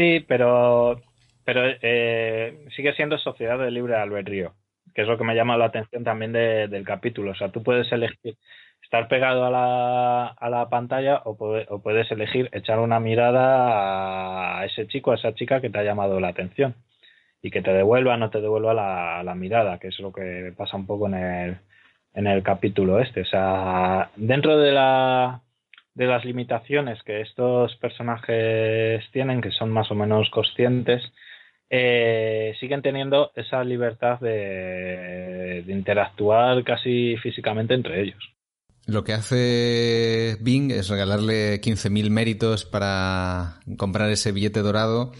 Sí, 0.00 0.24
pero 0.26 0.98
pero 1.44 1.62
eh, 1.64 2.66
sigue 2.76 2.94
siendo 2.94 3.18
sociedad 3.18 3.58
de 3.58 3.70
libre 3.70 3.96
albedrío, 3.96 4.54
que 4.94 5.02
es 5.02 5.08
lo 5.08 5.18
que 5.18 5.24
me 5.24 5.34
llama 5.34 5.56
la 5.56 5.66
atención 5.66 6.04
también 6.04 6.32
del 6.32 6.84
capítulo. 6.84 7.32
O 7.32 7.34
sea, 7.34 7.50
tú 7.50 7.62
puedes 7.62 7.90
elegir 7.92 8.36
estar 8.82 9.08
pegado 9.08 9.44
a 9.44 9.50
la, 9.50 10.26
a 10.28 10.50
la 10.50 10.68
pantalla 10.68 11.22
o, 11.24 11.36
o 11.68 11.82
puedes 11.82 12.10
elegir 12.10 12.48
echar 12.52 12.78
una 12.80 12.98
mirada 12.98 14.58
a 14.58 14.64
ese 14.64 14.86
chico, 14.86 15.12
a 15.12 15.16
esa 15.16 15.34
chica 15.34 15.60
que 15.60 15.70
te 15.70 15.78
ha 15.78 15.84
llamado 15.84 16.18
la 16.18 16.28
atención 16.28 16.74
y 17.42 17.50
que 17.50 17.62
te 17.62 17.72
devuelva 17.72 18.16
no 18.16 18.30
te 18.30 18.40
devuelva 18.40 18.74
la, 18.74 19.22
la 19.22 19.34
mirada, 19.34 19.78
que 19.78 19.88
es 19.88 19.98
lo 20.00 20.12
que 20.12 20.52
pasa 20.56 20.76
un 20.76 20.86
poco 20.86 21.06
en 21.06 21.14
el, 21.14 21.58
en 22.14 22.26
el 22.26 22.42
capítulo 22.42 23.00
este. 23.00 23.22
O 23.22 23.26
sea, 23.26 24.10
dentro 24.16 24.58
de 24.58 24.72
la 24.72 25.42
de 25.94 26.06
las 26.06 26.24
limitaciones 26.24 27.02
que 27.02 27.20
estos 27.20 27.76
personajes 27.76 29.04
tienen, 29.12 29.40
que 29.40 29.50
son 29.50 29.70
más 29.70 29.90
o 29.90 29.94
menos 29.94 30.30
conscientes, 30.30 31.02
eh, 31.72 32.54
siguen 32.58 32.82
teniendo 32.82 33.30
esa 33.36 33.62
libertad 33.62 34.18
de, 34.18 35.64
interactuar 35.68 36.64
casi 36.64 37.16
físicamente 37.22 37.74
entre 37.74 38.02
ellos. 38.02 38.18
Lo 38.86 39.04
que 39.04 39.12
hace 39.12 40.36
Bing 40.40 40.72
es 40.72 40.88
regalarle 40.88 41.60
15.000 41.60 42.10
méritos 42.10 42.64
para 42.64 43.60
comprar 43.76 44.10
ese 44.10 44.32
billete 44.32 44.62
dorado 44.62 45.12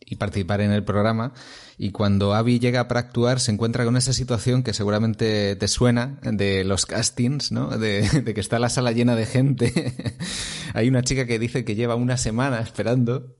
y 0.00 0.16
participar 0.16 0.60
en 0.60 0.72
el 0.72 0.84
programa. 0.84 1.32
Y 1.78 1.90
cuando 1.90 2.34
Abby 2.34 2.58
llega 2.58 2.86
para 2.86 3.00
actuar, 3.00 3.40
se 3.40 3.52
encuentra 3.52 3.86
con 3.86 3.96
esa 3.96 4.12
situación 4.12 4.62
que 4.62 4.74
seguramente 4.74 5.56
te 5.56 5.68
suena 5.68 6.18
de 6.22 6.64
los 6.64 6.84
castings, 6.84 7.50
¿no? 7.50 7.78
De, 7.78 8.02
de 8.02 8.34
que 8.34 8.40
está 8.40 8.58
la 8.58 8.68
sala 8.68 8.92
llena 8.92 9.16
de 9.16 9.24
gente. 9.24 9.72
Hay 10.74 10.88
una 10.88 11.02
chica 11.02 11.24
que 11.24 11.38
dice 11.38 11.64
que 11.64 11.76
lleva 11.76 11.94
una 11.94 12.18
semana 12.18 12.60
esperando. 12.60 13.36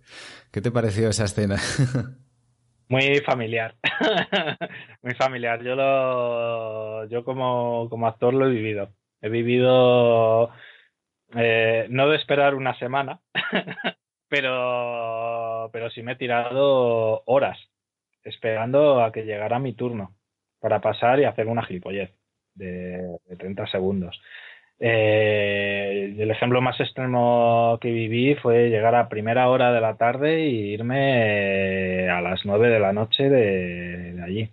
¿Qué 0.51 0.63
te 0.63 0.71
pareció 0.71 1.11
esa 1.11 1.25
escena? 1.25 1.61
Muy 2.95 3.19
familiar, 3.27 3.75
muy 5.03 5.15
familiar. 5.15 5.61
Yo 5.65 5.75
lo, 5.75 7.05
yo 7.09 7.25
como, 7.25 7.89
como 7.91 8.07
actor 8.07 8.33
lo 8.33 8.47
he 8.47 8.51
vivido. 8.51 8.95
He 9.21 9.29
vivido 9.29 10.51
eh, 11.35 11.89
no 11.91 12.09
de 12.09 12.17
esperar 12.17 12.55
una 12.55 12.79
semana, 12.79 13.19
pero, 14.29 15.71
pero 15.73 15.91
sí 15.91 16.05
me 16.05 16.13
he 16.13 16.17
tirado 16.17 17.25
horas 17.27 17.59
esperando 18.23 19.03
a 19.03 19.11
que 19.11 19.25
llegara 19.25 19.59
mi 19.59 19.73
turno 19.73 20.15
para 20.61 20.81
pasar 20.81 21.19
y 21.19 21.25
hacer 21.25 21.49
una 21.49 21.65
gilipollez 21.65 22.15
de, 22.55 23.19
de 23.27 23.37
30 23.37 23.67
segundos. 23.67 24.23
Eh, 24.81 26.17
el 26.19 26.31
ejemplo 26.31 26.61
más 26.61 26.79
extremo 26.81 27.79
que 27.81 27.91
viví 27.91 28.35
fue 28.37 28.69
llegar 28.71 28.95
a 28.95 29.09
primera 29.09 29.49
hora 29.49 29.73
de 29.73 29.81
la 29.81 29.97
tarde 29.97 30.35
e 30.37 30.49
irme 30.49 32.07
eh, 32.07 32.11
a 32.11 32.21
las 32.21 32.45
nueve 32.45 32.69
de 32.69 32.81
la 32.81 32.93
noche 32.93 33.29
de, 33.29 34.21
allí. 34.23 34.51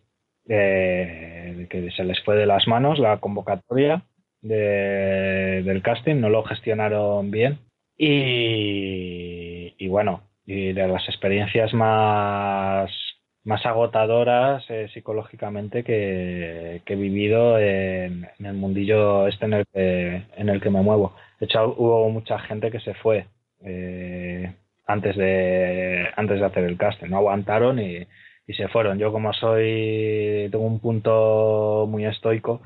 que 0.47 1.91
se 1.95 2.03
les 2.03 2.21
fue 2.23 2.35
de 2.35 2.45
las 2.45 2.67
manos 2.67 2.99
la 2.99 3.17
convocatoria 3.17 4.03
del 4.41 5.81
casting, 5.83 6.15
no 6.15 6.29
lo 6.29 6.43
gestionaron 6.43 7.31
bien. 7.31 7.59
Y 7.97 9.87
bueno, 9.87 10.21
y 10.45 10.73
de 10.73 10.87
las 10.87 11.07
experiencias 11.07 11.73
más 11.73 12.91
más 13.43 13.65
agotadoras 13.65 14.63
eh, 14.69 14.89
psicológicamente 14.93 15.83
que, 15.83 16.81
he 16.85 16.95
vivido 16.95 17.57
en, 17.59 18.27
el 18.39 18.53
mundillo 18.53 19.27
este 19.27 19.45
en 19.45 19.53
el, 19.53 19.65
que, 19.73 20.23
en 20.35 20.49
el 20.49 20.61
que 20.61 20.69
me 20.69 20.81
muevo. 20.81 21.15
De 21.39 21.45
hecho, 21.45 21.73
hubo 21.77 22.09
mucha 22.09 22.39
gente 22.39 22.71
que 22.71 22.79
se 22.79 22.93
fue 22.95 23.27
eh, 23.65 24.53
antes, 24.87 25.15
de, 25.17 26.07
antes 26.15 26.39
de 26.39 26.45
hacer 26.45 26.63
el 26.65 26.77
casting, 26.77 27.09
no 27.09 27.17
aguantaron 27.17 27.79
y, 27.79 28.07
y 28.47 28.53
se 28.53 28.67
fueron. 28.67 28.99
Yo 28.99 29.11
como 29.11 29.33
soy, 29.33 30.49
tengo 30.51 30.65
un 30.65 30.79
punto 30.79 31.87
muy 31.89 32.05
estoico, 32.05 32.61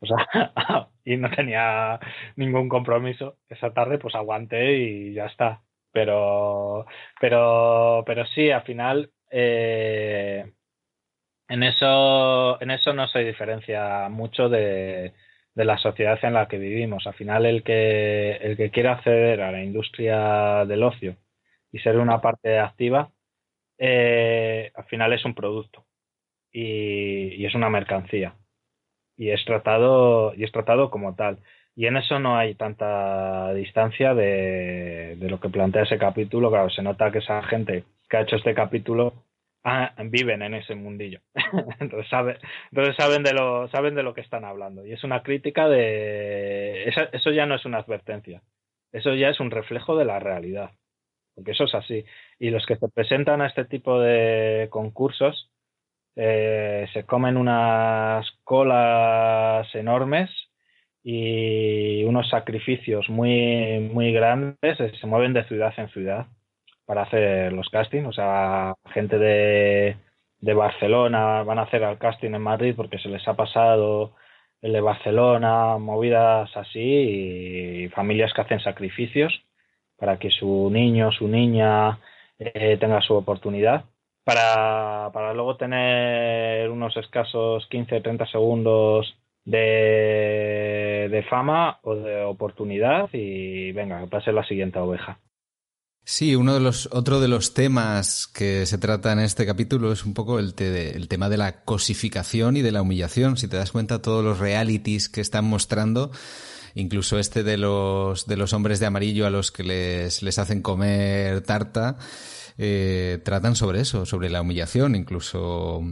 pues, 0.00 0.10
y 1.04 1.16
no 1.16 1.30
tenía 1.30 1.98
ningún 2.36 2.68
compromiso 2.68 3.36
esa 3.48 3.72
tarde, 3.72 3.98
pues 3.98 4.14
aguanté 4.14 4.76
y 4.78 5.14
ya 5.14 5.26
está. 5.26 5.62
Pero, 5.92 6.86
pero, 7.20 8.04
pero 8.06 8.26
sí, 8.26 8.50
al 8.50 8.62
final 8.62 9.10
eh, 9.30 10.52
en 11.48 11.62
eso 11.62 12.60
en 12.60 12.70
eso 12.70 12.92
no 12.92 13.08
se 13.08 13.20
diferencia 13.20 14.08
mucho 14.10 14.48
de, 14.48 15.12
la 15.54 15.78
sociedad 15.78 16.18
en 16.22 16.34
la 16.34 16.48
que 16.48 16.58
vivimos. 16.58 17.06
Al 17.06 17.14
final 17.14 17.46
el 17.46 17.62
que 17.64 18.32
el 18.36 18.56
que 18.56 18.70
quiera 18.70 18.92
acceder 18.94 19.40
a 19.42 19.52
la 19.52 19.62
industria 19.62 20.64
del 20.66 20.82
ocio 20.84 21.16
y 21.72 21.78
ser 21.80 21.98
una 21.98 22.20
parte 22.20 22.58
activa, 22.58 23.10
eh, 23.78 24.70
al 24.74 24.84
final 24.86 25.12
es 25.12 25.24
un 25.24 25.34
producto 25.34 25.86
y, 26.52 27.44
es 27.46 27.54
una 27.54 27.70
mercancía 27.70 28.34
y 29.16 29.30
es 29.30 29.44
tratado 29.44 30.34
y 30.34 30.44
es 30.44 30.52
tratado 30.52 30.90
como 30.90 31.14
tal. 31.16 31.38
Y 31.76 31.86
en 31.86 31.96
eso 31.96 32.18
no 32.18 32.36
hay 32.36 32.54
tanta 32.56 33.54
distancia 33.54 34.14
de, 34.14 35.16
de 35.16 35.30
lo 35.30 35.40
que 35.40 35.48
plantea 35.48 35.84
ese 35.84 35.98
capítulo. 35.98 36.50
Claro, 36.50 36.70
se 36.70 36.82
nota 36.82 37.12
que 37.12 37.18
esa 37.18 37.42
gente 37.44 37.84
que 38.08 38.16
ha 38.16 38.22
hecho 38.22 38.36
este 38.36 38.54
capítulo 38.54 39.24
ah, 39.64 39.92
viven 40.04 40.42
en 40.42 40.54
ese 40.54 40.74
mundillo. 40.74 41.20
entonces, 41.80 42.08
sabe, 42.08 42.38
entonces 42.70 42.96
saben, 42.96 43.22
de 43.22 43.32
lo, 43.32 43.68
saben 43.68 43.94
de 43.94 44.02
lo 44.02 44.14
que 44.14 44.20
están 44.20 44.44
hablando. 44.44 44.86
Y 44.86 44.92
es 44.92 45.04
una 45.04 45.22
crítica 45.22 45.68
de... 45.68 46.84
Eso, 47.12 47.30
ya 47.30 47.46
no 47.46 47.54
es 47.54 47.64
una 47.64 47.78
advertencia. 47.78 48.42
Eso 48.92 49.14
ya 49.14 49.28
es 49.28 49.40
un 49.40 49.50
reflejo 49.50 49.96
de 49.96 50.04
la 50.04 50.18
realidad. 50.18 50.70
Porque 51.34 51.52
eso 51.52 51.64
es 51.64 51.74
así. 51.74 52.04
Y 52.38 52.50
los 52.50 52.66
que 52.66 52.76
se 52.76 52.88
presentan 52.88 53.42
a 53.42 53.46
este 53.46 53.64
tipo 53.64 54.00
de 54.00 54.68
concursos 54.70 55.50
eh, 56.16 56.86
se 56.92 57.04
comen 57.04 57.36
unas 57.36 58.26
colas 58.42 59.72
enormes 59.74 60.30
y 61.04 62.02
unos 62.04 62.28
sacrificios 62.28 63.08
muy, 63.08 63.78
muy 63.92 64.12
grandes, 64.12 64.76
se 65.00 65.06
mueven 65.06 65.32
de 65.32 65.44
ciudad 65.44 65.72
en 65.76 65.88
ciudad 65.90 66.26
para 66.88 67.02
hacer 67.02 67.52
los 67.52 67.68
castings. 67.68 68.08
O 68.08 68.12
sea, 68.12 68.74
gente 68.94 69.18
de, 69.18 69.96
de 70.40 70.54
Barcelona 70.54 71.42
van 71.42 71.58
a 71.58 71.62
hacer 71.64 71.82
el 71.82 71.98
casting 71.98 72.32
en 72.32 72.40
Madrid 72.42 72.74
porque 72.74 72.98
se 72.98 73.10
les 73.10 73.28
ha 73.28 73.34
pasado 73.34 74.14
el 74.62 74.72
de 74.72 74.80
Barcelona, 74.80 75.76
movidas 75.76 76.50
así, 76.56 76.80
y 76.80 77.88
familias 77.90 78.32
que 78.32 78.40
hacen 78.40 78.60
sacrificios 78.60 79.32
para 79.98 80.18
que 80.18 80.30
su 80.30 80.70
niño, 80.72 81.12
su 81.12 81.28
niña 81.28 81.98
eh, 82.38 82.78
tenga 82.80 83.02
su 83.02 83.14
oportunidad. 83.14 83.84
Para, 84.24 85.10
para 85.12 85.34
luego 85.34 85.56
tener 85.58 86.70
unos 86.70 86.96
escasos 86.96 87.66
15, 87.68 88.00
30 88.00 88.26
segundos 88.28 89.14
de, 89.44 91.08
de 91.10 91.22
fama 91.24 91.80
o 91.82 91.94
de 91.96 92.22
oportunidad 92.24 93.10
y 93.12 93.72
venga, 93.72 94.00
que 94.00 94.06
pase 94.08 94.32
la 94.32 94.44
siguiente 94.44 94.78
oveja. 94.78 95.18
Sí, 96.10 96.34
uno 96.34 96.54
de 96.54 96.60
los, 96.60 96.88
otro 96.90 97.20
de 97.20 97.28
los 97.28 97.52
temas 97.52 98.26
que 98.28 98.64
se 98.64 98.78
trata 98.78 99.12
en 99.12 99.18
este 99.18 99.44
capítulo 99.44 99.92
es 99.92 100.06
un 100.06 100.14
poco 100.14 100.38
el, 100.38 100.54
el, 100.58 101.06
tema 101.06 101.28
de 101.28 101.36
la 101.36 101.60
cosificación 101.66 102.56
y 102.56 102.62
de 102.62 102.72
la 102.72 102.80
humillación. 102.80 103.36
Si 103.36 103.46
te 103.46 103.58
das 103.58 103.72
cuenta, 103.72 104.00
todos 104.00 104.24
los 104.24 104.38
realities 104.38 105.10
que 105.10 105.20
están 105.20 105.44
mostrando, 105.44 106.10
incluso 106.74 107.18
este 107.18 107.42
de 107.42 107.58
los, 107.58 108.26
de 108.26 108.38
los 108.38 108.54
hombres 108.54 108.80
de 108.80 108.86
amarillo 108.86 109.26
a 109.26 109.30
los 109.30 109.52
que 109.52 109.64
les, 109.64 110.22
les 110.22 110.38
hacen 110.38 110.62
comer 110.62 111.42
tarta, 111.42 111.98
eh, 112.56 113.20
tratan 113.22 113.54
sobre 113.54 113.82
eso, 113.82 114.06
sobre 114.06 114.30
la 114.30 114.40
humillación. 114.40 114.96
Incluso 114.96 115.82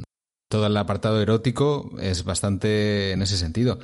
todo 0.48 0.66
el 0.66 0.78
apartado 0.78 1.20
erótico 1.20 1.90
es 2.00 2.24
bastante 2.24 3.12
en 3.12 3.20
ese 3.20 3.36
sentido. 3.36 3.80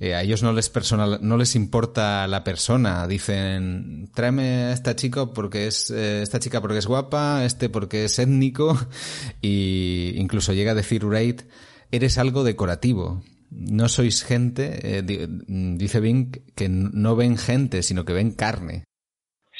Eh, 0.00 0.14
a 0.14 0.22
ellos 0.22 0.42
no 0.42 0.54
les 0.54 0.70
personal, 0.70 1.18
no 1.20 1.36
les 1.36 1.54
importa 1.54 2.26
la 2.26 2.42
persona. 2.42 3.06
Dicen, 3.06 4.08
tráeme 4.14 4.64
a 4.64 4.72
esta 4.72 4.96
chica 4.96 5.26
porque 5.34 5.66
es, 5.66 5.90
eh, 5.90 6.22
esta 6.22 6.38
chica 6.38 6.62
porque 6.62 6.78
es 6.78 6.86
guapa, 6.86 7.44
este 7.44 7.68
porque 7.68 8.06
es 8.06 8.18
étnico, 8.18 8.74
y 9.42 10.14
incluso 10.16 10.54
llega 10.54 10.72
a 10.72 10.74
decir 10.74 11.04
Raid, 11.04 11.42
eres 11.92 12.16
algo 12.16 12.44
decorativo. 12.44 13.22
No 13.50 13.88
sois 13.88 14.24
gente, 14.24 14.78
eh, 14.82 15.02
dice 15.02 16.00
Bing, 16.00 16.54
que 16.56 16.68
no 16.70 17.14
ven 17.14 17.36
gente, 17.36 17.82
sino 17.82 18.06
que 18.06 18.14
ven 18.14 18.32
carne. 18.32 18.84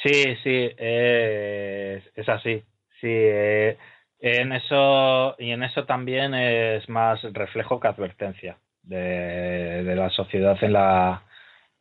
Sí, 0.02 0.36
sí, 0.42 0.70
es 0.78 2.28
así. 2.28 2.62
Sí, 3.00 3.08
en 3.08 4.52
eso 4.52 5.34
y 5.38 5.50
en 5.50 5.64
eso 5.64 5.84
también 5.84 6.32
es 6.34 6.88
más 6.88 7.20
reflejo 7.34 7.80
que 7.80 7.88
advertencia 7.88 8.58
de, 8.82 9.94
la 9.96 10.10
sociedad 10.10 10.56
en 10.62 10.72
la, 10.72 11.22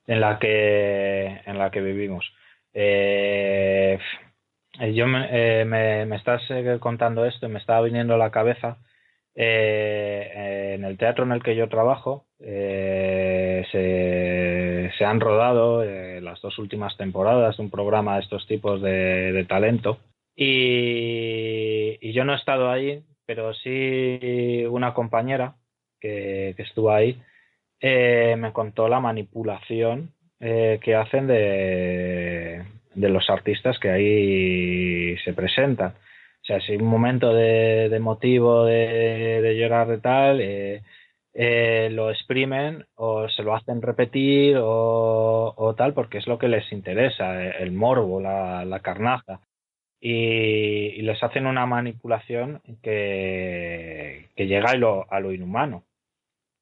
en 0.08 0.22
la 0.22 0.40
que 0.40 1.42
en 1.46 1.58
la 1.58 1.72
que 1.72 1.82
vivimos. 1.82 2.26
Eh, 2.74 4.00
yo 4.94 5.08
me, 5.08 5.28
eh, 5.32 5.66
me, 5.66 6.16
estás 6.16 6.42
eh, 6.50 6.78
contando 6.80 7.26
esto 7.26 7.48
y 7.48 7.50
me 7.50 7.60
estaba 7.60 7.82
viniendo 7.82 8.14
a 8.14 8.18
la 8.18 8.32
cabeza 8.32 8.78
en 9.36 10.84
el 10.84 10.98
teatro 10.98 11.24
en 11.24 11.32
el 11.32 11.42
que 11.42 11.56
yo 11.56 11.70
trabajo 11.70 12.26
se, 12.40 13.66
se, 13.72 15.06
han 15.06 15.22
rodado 15.22 15.84
las 15.86 16.42
dos 16.42 16.60
últimas 16.60 16.98
temporadas 16.98 17.56
de 17.56 17.64
un 17.64 17.70
programa 17.70 18.16
de 18.16 18.24
estos 18.24 18.46
tipos 18.48 18.82
de, 18.82 19.46
talento 19.48 20.00
y, 20.36 21.98
y, 22.02 22.12
yo 22.12 22.26
no 22.26 22.34
he 22.34 22.38
estado 22.38 22.70
ahí 22.70 23.02
pero 23.26 23.54
sí 23.54 24.66
una 24.70 24.94
compañera 24.94 25.56
que, 26.00 26.56
estuvo 26.58 26.92
ahí, 26.92 27.22
eh, 27.82 28.36
me 28.38 28.54
contó 28.54 28.88
la 28.88 29.00
manipulación 29.00 30.14
eh, 30.40 30.80
que 30.84 30.96
hacen 30.96 31.28
de, 31.28 32.64
de, 32.96 33.10
los 33.10 33.30
artistas 33.30 33.80
que 33.80 33.90
ahí 33.90 35.18
se 35.24 35.34
presentan. 35.34 35.94
O 36.42 36.46
sea, 36.46 36.60
si 36.62 36.76
un 36.76 36.86
momento 36.86 37.34
de, 37.34 37.98
motivo 38.00 38.66
de, 38.66 39.56
llorar 39.58 39.88
de 39.88 39.98
tal, 40.00 40.40
eh, 40.42 41.90
lo 41.92 42.10
exprimen 42.10 42.86
o 42.96 43.30
se 43.30 43.44
lo 43.44 43.56
hacen 43.56 43.82
repetir 43.82 44.58
o, 44.60 45.76
tal 45.78 45.94
porque 45.94 46.18
es 46.18 46.28
lo 46.28 46.40
que 46.40 46.48
les 46.48 46.72
interesa, 46.72 47.44
el 47.58 47.72
morbo, 47.72 48.20
la, 48.22 48.80
carnaza. 48.82 49.42
Y, 50.02 51.02
les 51.02 51.22
hacen 51.24 51.46
una 51.46 51.66
manipulación 51.66 52.62
que, 52.82 54.30
llega 54.38 54.72
a 54.72 54.76
lo, 54.76 55.12
a 55.12 55.20
lo 55.20 55.34
inhumano. 55.34 55.84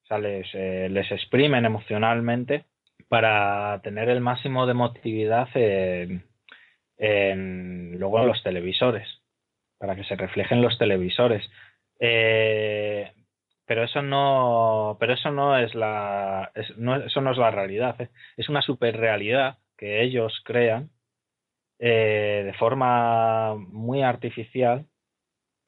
Sea, 0.07 0.19
les, 0.19 0.47
eh, 0.53 0.87
les 0.89 1.11
exprimen 1.11 1.65
emocionalmente 1.65 2.63
para 3.09 3.81
tener 3.83 4.07
el 4.09 4.21
máximo 4.21 4.65
de 4.65 4.71
emotividad 4.71 5.49
en, 5.55 6.23
luego 7.99 8.21
en 8.21 8.27
los 8.27 8.41
televisores, 8.41 9.07
para 9.77 9.95
que 9.95 10.05
se 10.05 10.15
reflejen 10.15 10.61
los 10.61 10.77
televisores. 10.77 11.43
Eh, 11.99 13.11
pero 13.65 13.83
eso 13.83 14.01
no 14.01 14.95
pero 14.99 15.13
eso 15.13 15.31
no 15.31 15.57
es 15.57 15.75
la 15.75 16.51
eso 16.55 17.21
no 17.21 17.31
es 17.31 17.37
la 17.37 17.51
realidad 17.51 17.99
¿eh? 17.99 18.09
es 18.37 18.49
una 18.49 18.61
superrealidad 18.61 19.57
que 19.77 20.03
ellos 20.03 20.41
crean 20.45 20.91
de 21.79 22.53
forma 22.59 23.55
muy 23.55 24.03
artificial 24.03 24.85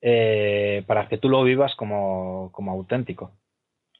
para 0.02 1.08
que 1.10 1.18
tú 1.18 1.30
lo 1.30 1.44
vivas 1.44 1.76
como, 1.76 2.52
como, 2.54 2.72
auténtico 2.72 3.34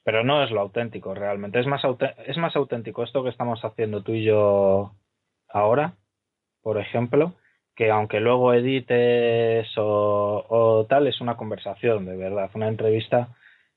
pero 0.04 0.24
no 0.24 0.42
es 0.42 0.50
lo 0.50 0.60
auténtico 0.60 1.14
realmente. 1.14 1.60
Es 1.60 1.66
más 1.66 1.82
es 2.26 2.36
más 2.38 2.56
auténtico 2.56 3.02
esto 3.02 3.22
que 3.22 3.30
estamos 3.30 3.64
haciendo 3.64 4.02
tú 4.02 4.12
y 4.12 4.24
yo 4.24 4.92
ahora 5.48 5.94
por 6.62 6.78
ejemplo 6.78 7.34
que 7.74 7.90
aunque 7.90 8.20
luego 8.20 8.52
edites 8.54 9.66
o, 9.78 10.44
o 10.48 10.86
tal 10.86 11.06
es 11.06 11.20
una 11.20 11.36
conversación 11.36 12.06
de 12.06 12.16
verdad. 12.16 12.50
Una 12.54 12.68
entrevista 12.68 13.28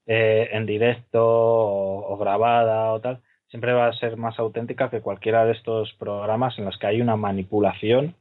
eh, 0.06 0.50
en 0.52 0.66
directo 0.66 1.22
o, 1.24 2.18
grabada 2.18 2.92
o 2.92 3.00
tal, 3.00 3.22
siempre 3.48 3.72
va 3.74 3.88
a 3.88 3.94
ser 3.94 4.18
más 4.18 4.38
auténtica 4.40 4.90
que 4.90 5.02
cualquiera 5.02 5.46
de 5.46 5.54
estos 5.54 5.94
programas 5.94 6.58
en 6.60 6.66
los 6.66 6.78
que 6.78 6.88
hay 6.88 7.02
una 7.02 7.16
manipulación 7.16 8.16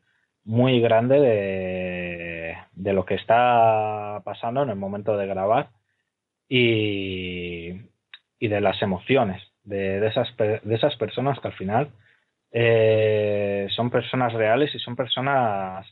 muy 0.45 0.81
grande 0.81 1.19
de, 1.21 2.57
de 2.73 2.93
lo 2.93 3.05
que 3.05 3.15
está 3.17 4.23
pasando 4.25 4.63
en 4.63 4.71
el 4.71 4.77
momento 4.77 5.17
de 5.17 5.27
grabar. 5.27 5.71
Y, 6.49 7.92
y 8.43 8.49
de 8.49 8.61
las 8.61 8.83
emociones 8.83 9.41
de, 9.63 10.01
de, 10.01 10.09
esas, 10.09 10.37
de 10.37 10.75
esas 10.75 10.97
personas 10.97 11.39
que 11.39 11.47
al 11.47 11.55
final 11.55 11.93
eh, 12.51 13.69
son 13.71 13.89
personas 13.89 14.33
reales 14.33 14.75
y 14.75 14.81
son 14.81 14.97
personas 14.97 15.87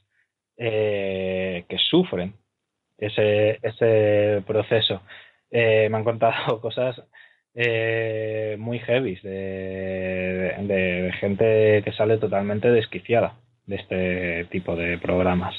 eh, 0.56 1.64
que 1.68 1.78
sufren 1.78 2.34
ese, 2.98 3.60
ese 3.62 4.42
proceso. 4.44 5.00
Eh, 5.48 5.86
me 5.90 5.98
han 5.98 6.04
contado 6.04 6.60
cosas 6.60 7.00
eh, 7.54 8.56
muy 8.58 8.80
heavy 8.80 9.14
de, 9.22 11.12
gente 11.20 11.82
que 11.84 11.92
sale 11.92 12.18
totalmente 12.18 12.68
desquiciada 12.68 13.36
de 13.64 13.76
este 13.76 14.44
tipo 14.46 14.74
de 14.74 14.98
programas. 14.98 15.54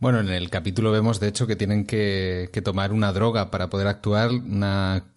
Bueno, 0.00 0.20
en 0.20 0.30
el 0.30 0.48
capítulo 0.48 0.92
vemos 0.92 1.20
de 1.20 1.28
hecho 1.28 1.46
que 1.46 1.56
tienen 1.56 1.86
que, 1.86 2.48
tomar 2.64 2.90
una 2.90 3.12
droga 3.12 3.50
para 3.50 3.68
poder 3.68 3.86
actuar, 3.86 4.30
una 4.30 5.09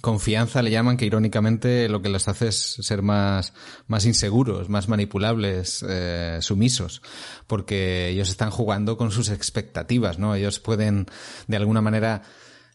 confianza 0.00 0.62
le 0.62 0.70
llaman, 0.70 0.96
que 0.96 1.06
irónicamente 1.06 1.88
lo 1.88 2.02
que 2.02 2.08
les 2.08 2.28
hace 2.28 2.48
es 2.48 2.56
ser 2.80 3.02
más, 3.02 3.52
más 3.86 4.04
inseguros, 4.06 4.68
más 4.68 4.88
manipulables, 4.88 5.84
eh, 5.88 6.38
sumisos, 6.40 7.02
porque 7.46 8.08
ellos 8.08 8.28
están 8.28 8.50
jugando 8.50 8.96
con 8.96 9.10
sus 9.10 9.30
expectativas, 9.30 10.18
¿no? 10.18 10.34
Ellos 10.34 10.58
pueden 10.58 11.06
de 11.46 11.56
alguna 11.56 11.80
manera 11.80 12.22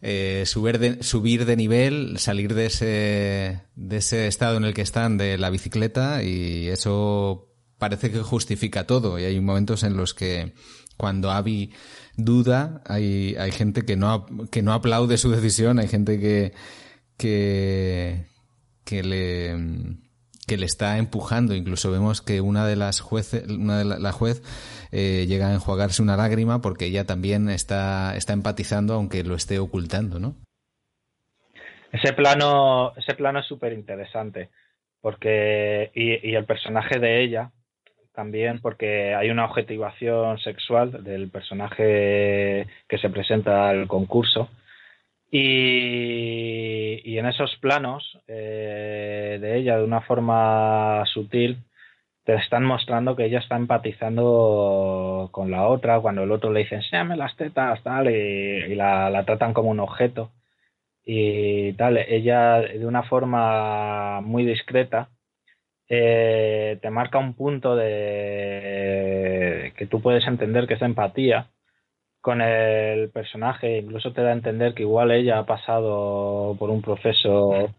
eh, 0.01 0.43
subir, 0.45 0.79
de, 0.79 1.03
subir 1.03 1.45
de 1.45 1.55
nivel, 1.55 2.19
salir 2.19 2.53
de 2.53 2.65
ese, 2.67 3.61
de 3.75 3.97
ese 3.97 4.27
estado 4.27 4.57
en 4.57 4.63
el 4.63 4.73
que 4.73 4.81
están 4.81 5.17
de 5.17 5.37
la 5.37 5.49
bicicleta 5.49 6.23
y 6.23 6.67
eso 6.69 7.49
parece 7.77 8.11
que 8.11 8.19
justifica 8.19 8.87
todo. 8.87 9.19
Y 9.19 9.25
hay 9.25 9.39
momentos 9.39 9.83
en 9.83 9.97
los 9.97 10.13
que 10.13 10.53
cuando 10.95 11.31
Abby 11.31 11.71
duda, 12.15 12.81
hay, 12.85 13.35
hay 13.37 13.51
gente 13.51 13.83
que 13.83 13.95
no, 13.95 14.25
que 14.51 14.61
no 14.61 14.73
aplaude 14.73 15.17
su 15.17 15.31
decisión, 15.31 15.79
hay 15.79 15.87
gente 15.87 16.19
que, 16.19 16.53
que, 17.19 18.25
que 18.85 19.03
le, 19.03 19.55
que 20.47 20.57
le 20.57 20.65
está 20.65 20.97
empujando. 20.97 21.53
Incluso 21.53 21.91
vemos 21.91 22.21
que 22.21 22.41
una 22.41 22.65
de 22.65 22.75
las 22.75 23.01
jueces, 23.01 23.47
una 23.47 23.77
de 23.77 23.85
la 23.85 24.11
juez 24.11 24.41
eh, 24.91 25.25
llega 25.27 25.49
a 25.49 25.53
enjuagarse 25.53 26.01
una 26.01 26.17
lágrima 26.17 26.61
porque 26.61 26.85
ella 26.85 27.05
también 27.05 27.49
está, 27.49 28.15
está 28.15 28.33
empatizando 28.33 28.95
aunque 28.95 29.23
lo 29.23 29.35
esté 29.35 29.59
ocultando, 29.59 30.19
¿no? 30.19 30.35
Ese 31.91 32.13
plano, 32.13 32.93
ese 32.97 33.15
plano 33.15 33.39
es 33.39 33.45
súper 33.45 33.73
interesante 33.73 34.49
porque 35.01 35.91
y, 35.93 36.35
el 36.35 36.45
personaje 36.45 36.99
de 36.99 37.23
ella 37.23 37.51
también 38.13 38.59
porque 38.59 39.15
hay 39.15 39.29
una 39.29 39.45
objetivación 39.45 40.39
sexual 40.39 41.03
del 41.03 41.29
personaje 41.29 42.67
que 42.87 42.97
se 42.99 43.09
presenta 43.09 43.69
al 43.69 43.87
concurso 43.87 44.49
y, 45.31 47.17
en 47.17 47.25
esos 47.25 47.55
planos 47.57 48.17
eh, 48.27 49.37
de 49.41 49.57
ella 49.57 49.77
de 49.77 49.83
una 49.83 50.01
forma 50.01 51.03
sutil 51.07 51.57
te 52.23 52.35
están 52.35 52.63
mostrando 52.63 53.15
que 53.15 53.25
ella 53.25 53.39
está 53.39 53.55
empatizando 53.55 55.29
con 55.31 55.51
la 55.51 55.67
otra, 55.67 55.99
cuando 55.99 56.23
el 56.23 56.31
otro 56.31 56.51
le 56.51 56.61
dice, 56.61 56.75
enséñame 56.75 57.17
las 57.17 57.35
tetas, 57.35 57.81
tal, 57.83 58.09
y, 58.09 58.75
la, 58.75 59.23
tratan 59.25 59.53
como 59.53 59.69
un 59.71 59.79
objeto. 59.79 60.31
Y 61.03 61.73
tal, 61.73 61.97
ella 61.97 62.59
de 62.61 62.85
una 62.85 63.03
forma 63.03 64.21
muy 64.21 64.45
discreta 64.45 65.09
eh, 65.89 66.77
te 66.81 66.89
marca 66.91 67.17
un 67.17 67.33
punto 67.33 67.75
de 67.75 69.73
que 69.75 69.87
tú 69.87 70.01
puedes 70.01 70.27
entender 70.27 70.67
que 70.67 70.75
es 70.75 70.81
empatía 70.83 71.47
con 72.29 72.43
el 72.43 73.09
personaje, 73.09 73.79
incluso 73.79 74.13
te 74.13 74.21
da 74.21 74.29
a 74.29 74.33
entender 74.33 74.75
que 74.75 74.83
igual 74.83 75.09
ella 75.09 75.39
ha 75.39 75.47
pasado 75.47 76.55
por 76.59 76.69
un 76.69 76.83
proceso 76.83 77.73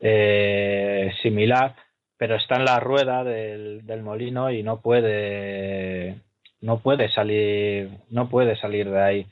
eh, 0.00 1.12
similar 1.20 1.74
pero 2.16 2.36
está 2.36 2.56
en 2.56 2.64
la 2.64 2.80
rueda 2.80 3.24
del, 3.24 4.02
molino 4.02 4.50
y 4.50 4.62
no 4.62 4.80
puede 4.80 6.16
no 6.62 6.78
puede 6.78 7.10
salir 7.10 7.90
no 8.08 8.30
puede 8.30 8.56
salir 8.56 8.88
de 8.90 9.02
ahí. 9.02 9.26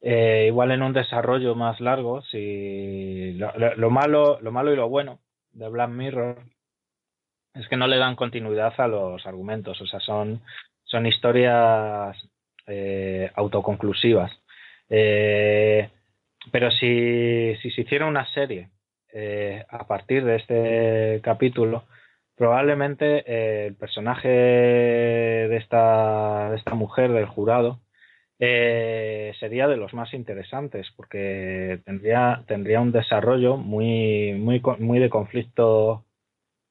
Eh, 0.00 0.44
igual 0.46 0.70
en 0.70 0.82
un 0.82 0.94
desarrollo 0.94 1.54
más 1.54 1.78
largo 1.78 2.22
si 2.22 3.34
lo, 3.34 3.90
malo 3.90 4.40
lo 4.40 4.52
malo 4.52 4.72
y 4.72 4.76
lo 4.76 4.88
bueno 4.88 5.18
de 5.52 5.68
Black 5.68 5.90
Mirror 5.90 6.44
es 7.52 7.68
que 7.68 7.76
no 7.76 7.86
le 7.86 7.98
dan 7.98 8.16
continuidad 8.16 8.72
a 8.78 8.88
los 8.88 9.26
argumentos 9.26 9.78
o 9.82 9.86
sea 9.86 10.00
son 10.00 10.40
son 10.84 11.06
historias 11.06 12.16
eh, 12.68 13.30
autoconclusivas 13.34 14.30
eh, 14.88 15.90
pero 16.52 16.70
si, 16.70 17.56
si 17.60 17.70
se 17.70 17.80
hiciera 17.82 18.06
una 18.06 18.26
serie 18.32 18.70
a 19.68 19.86
partir 19.86 20.24
de 20.24 20.36
este 20.36 21.20
capítulo 21.22 21.84
probablemente 22.38 23.24
eh, 23.26 23.66
el 23.66 23.74
personaje 23.74 24.28
de 24.28 25.56
esta, 25.56 26.50
de 26.50 26.56
esta 26.56 26.74
mujer 26.74 27.12
del 27.12 27.26
jurado 27.26 27.80
eh, 28.38 29.32
sería 29.40 29.66
de 29.66 29.76
los 29.76 29.92
más 29.92 30.14
interesantes 30.14 30.86
porque 30.96 31.80
tendría, 31.84 32.44
tendría 32.46 32.80
un 32.80 32.92
desarrollo 32.92 33.56
muy, 33.56 34.32
muy, 34.34 34.62
muy 34.78 35.00
de 35.00 35.10
conflicto 35.10 36.04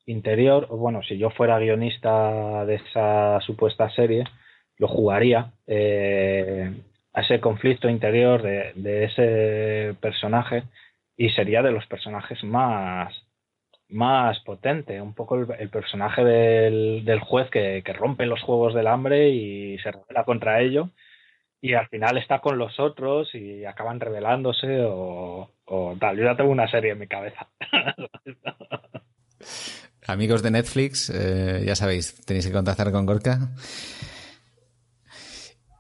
interior. 0.06 0.68
Bueno, 0.70 1.04
si 1.04 1.18
yo 1.18 1.30
fuera 1.32 1.60
guionista 1.60 2.66
de 2.66 2.76
esa 2.76 3.42
supuesta 3.42 3.90
serie, 3.90 4.24
lo 4.78 4.88
jugaría 4.88 5.52
eh, 5.66 6.72
a 7.14 7.22
ese 7.22 7.40
conflicto 7.40 7.90
interior 7.90 8.42
de, 8.42 9.06
ese 9.06 9.96
personaje 10.00 10.64
y 11.16 11.30
sería 11.32 11.62
de 11.62 11.72
los 11.72 11.86
personajes 11.88 12.44
más 12.44 13.14
más 13.90 14.38
potente, 14.42 15.00
un 15.00 15.14
poco 15.14 15.38
el, 15.38 15.70
personaje 15.70 16.22
del, 16.22 17.06
del 17.06 17.22
juez 17.22 17.50
que, 17.50 17.82
rompe 17.98 18.26
los 18.26 18.42
juegos 18.42 18.74
del 18.74 18.86
hambre 18.86 19.30
y 19.30 19.80
se 19.80 19.92
revela 19.92 20.26
contra 20.26 20.60
ello 20.60 20.90
y 21.62 21.74
al 21.74 21.88
final 21.88 22.18
está 22.18 22.40
con 22.40 22.58
los 22.58 22.80
otros 22.80 23.34
y 23.34 23.66
acaban 23.66 24.00
revelándose 24.00 24.80
o, 24.82 25.50
tal. 26.00 26.18
Yo 26.18 26.24
ya 26.24 26.36
tengo 26.36 26.52
una 26.52 26.70
serie 26.70 26.92
en 26.92 27.00
mi 27.00 27.08
cabeza. 27.08 27.48
Amigos 30.08 30.42
de 30.42 30.52
Netflix, 30.52 31.10
eh, 31.10 31.64
ya 31.66 31.76
sabéis, 31.76 32.16
tenéis 32.26 32.48
que 32.48 32.54
contactar 32.54 32.92
con 32.92 33.06
Gorka. 33.06 33.50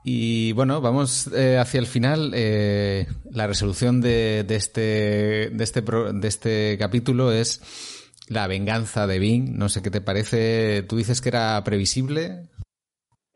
Y 0.09 0.53
bueno, 0.53 0.79
vamos 0.79 1.27
eh, 1.33 1.57
hacia 1.57 1.81
el 1.81 1.85
final. 1.85 2.31
Eh, 2.33 3.07
la 3.29 3.45
resolución 3.45 3.99
de, 3.99 4.45
de, 4.45 4.55
este, 4.55 5.49
de, 5.49 5.63
este, 5.65 5.81
de 5.81 6.27
este 6.29 6.77
capítulo 6.79 7.33
es 7.33 8.23
la 8.29 8.47
venganza 8.47 9.05
de 9.05 9.19
Bing, 9.19 9.57
no 9.57 9.67
sé 9.67 9.81
qué 9.83 9.89
te 9.89 9.99
parece. 9.99 10.83
¿Tú 10.83 10.95
dices 10.95 11.19
que 11.19 11.27
era 11.27 11.61
previsible? 11.65 12.43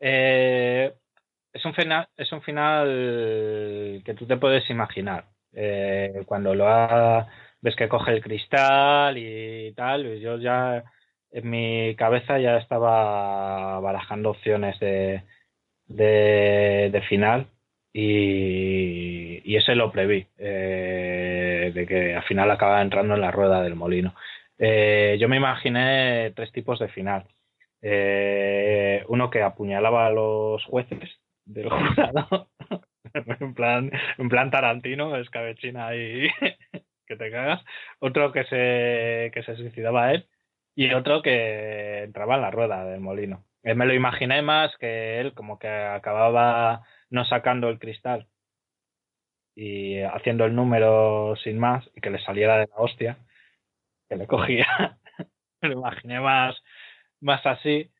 Eh, 0.00 0.94
es, 1.52 1.62
un 1.66 1.74
final, 1.74 2.08
es 2.16 2.32
un 2.32 2.40
final 2.40 4.02
que 4.02 4.14
tú 4.14 4.26
te 4.26 4.38
puedes 4.38 4.70
imaginar. 4.70 5.26
Eh, 5.52 6.22
cuando 6.24 6.54
lo 6.54 6.68
ha, 6.68 7.28
ves 7.60 7.76
que 7.76 7.86
coge 7.86 8.12
el 8.12 8.22
cristal 8.22 9.18
y 9.18 9.74
tal, 9.74 10.06
y 10.06 10.20
yo 10.20 10.38
ya 10.38 10.82
en 11.32 11.50
mi 11.50 11.94
cabeza 11.96 12.38
ya 12.38 12.56
estaba 12.56 13.78
barajando 13.80 14.30
opciones 14.30 14.80
de, 14.80 15.22
de, 15.86 17.02
final 17.08 17.46
y, 17.92 19.42
y, 19.44 19.56
ese 19.56 19.74
lo 19.74 19.92
preví, 19.92 20.26
eh, 20.38 21.72
de 21.74 21.86
que 21.86 22.14
al 22.14 22.22
final 22.24 22.50
acaba 22.50 22.82
entrando 22.82 23.14
en 23.14 23.20
la 23.20 23.30
rueda 23.30 23.62
del 23.62 23.74
molino. 23.74 24.14
Eh, 24.58 25.16
yo 25.20 25.28
me 25.28 25.36
imaginé 25.36 26.32
tres 26.36 26.52
tipos 26.52 26.78
de 26.78 26.88
final. 26.88 27.26
Eh, 27.82 29.04
uno 29.08 29.28
que 29.30 29.42
apuñalaba 29.42 30.06
a 30.06 30.10
los 30.10 30.64
jueces 30.66 31.20
del 31.44 31.68
jurado, 31.70 32.48
en 33.14 33.54
plan, 33.54 33.90
en 34.18 34.28
plan 34.28 34.50
Tarantino, 34.50 35.16
escabechina 35.16 35.94
y 35.96 36.28
que 37.06 37.16
te 37.16 37.30
cagas. 37.30 37.62
Otro 37.98 38.32
que 38.32 38.44
se, 38.44 39.30
que 39.34 39.42
se 39.44 39.56
suicidaba 39.56 40.04
a 40.04 40.14
él 40.14 40.28
y 40.74 40.92
otro 40.94 41.22
que 41.22 42.04
entraba 42.04 42.36
en 42.36 42.42
la 42.42 42.50
rueda 42.50 42.84
del 42.84 43.00
molino. 43.00 43.44
Eh, 43.64 43.74
me 43.74 43.86
lo 43.86 43.94
imaginé 43.94 44.42
más 44.42 44.76
que 44.78 45.20
él 45.20 45.34
como 45.34 45.58
que 45.58 45.68
acababa 45.68 46.82
no 47.10 47.24
sacando 47.24 47.68
el 47.68 47.78
cristal 47.78 48.28
y 49.54 50.00
haciendo 50.02 50.44
el 50.44 50.54
número 50.54 51.34
sin 51.42 51.58
más 51.58 51.84
y 51.94 52.00
que 52.00 52.10
le 52.10 52.22
saliera 52.24 52.56
de 52.58 52.66
la 52.66 52.76
hostia 52.76 53.18
que 54.08 54.16
le 54.16 54.26
cogía. 54.26 54.66
me 55.62 55.68
lo 55.70 55.74
imaginé 55.80 56.20
más, 56.20 56.56
más 57.20 57.44
así. 57.46 57.90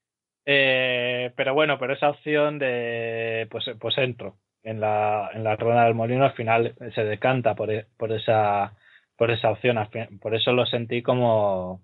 Eh, 0.47 1.33
pero 1.37 1.55
bueno, 1.55 1.79
pero 1.79 1.95
esa 1.95 2.11
opción 2.11 2.59
de 2.59 3.49
pues, 3.51 3.67
pues 3.81 3.99
entro 3.99 4.39
en 4.63 4.81
la, 4.81 5.31
en 5.35 5.45
la 5.45 5.57
rueda 5.57 5.85
del 5.85 5.95
molino 5.95 6.25
al 6.25 6.35
final 6.35 6.75
se 6.95 7.05
decanta 7.05 7.55
por, 7.55 7.71
e, 7.73 7.87
por 7.97 8.13
esa 8.13 8.77
por 9.17 9.31
esa 9.31 9.51
opción. 9.51 9.79
Por 10.21 10.35
eso 10.35 10.53
lo 10.53 10.67
sentí 10.67 11.03
como 11.03 11.83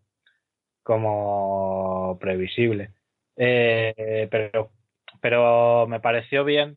como 0.83 2.18
previsible. 2.20 2.93
Eh, 3.41 4.26
pero, 4.32 4.72
pero 5.20 5.86
me 5.86 6.01
pareció 6.01 6.45
bien 6.45 6.76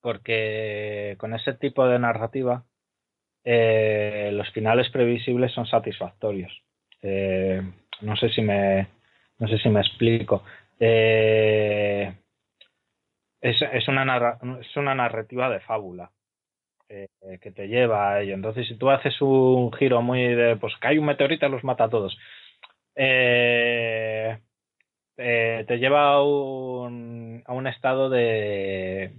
porque 0.00 1.14
con 1.18 1.34
ese 1.34 1.54
tipo 1.54 1.86
de 1.86 2.00
narrativa 2.00 2.64
eh, 3.44 4.30
los 4.32 4.50
finales 4.50 4.90
previsibles 4.90 5.52
son 5.52 5.66
satisfactorios. 5.66 6.52
Eh, 7.02 7.62
no 8.00 8.16
sé 8.16 8.28
si 8.30 8.42
me 8.42 8.88
no 9.38 9.46
sé 9.46 9.58
si 9.58 9.68
me 9.68 9.80
explico. 9.80 10.42
es, 10.78 12.16
es, 13.40 13.88
una 13.88 14.38
es 14.60 14.76
una 14.76 14.94
narrativa 14.94 15.48
de 15.48 15.60
fábula 15.60 16.10
que 16.88 17.50
te 17.50 17.68
lleva 17.68 18.12
a 18.12 18.20
ello. 18.22 18.34
Entonces, 18.34 18.66
si 18.68 18.76
tú 18.76 18.90
haces 18.90 19.20
un 19.20 19.72
giro 19.72 20.02
muy 20.02 20.22
de, 20.34 20.56
pues 20.56 20.74
hay 20.82 20.98
un 20.98 21.06
meteorito 21.06 21.48
los 21.48 21.64
mata 21.64 21.84
a 21.84 21.88
todos, 21.90 22.16
eh, 25.16 25.64
te 25.66 25.78
lleva 25.78 26.12
a 26.12 26.22
un, 26.22 27.42
a 27.46 27.52
un 27.52 27.66
estado 27.66 28.08
de, 28.10 29.12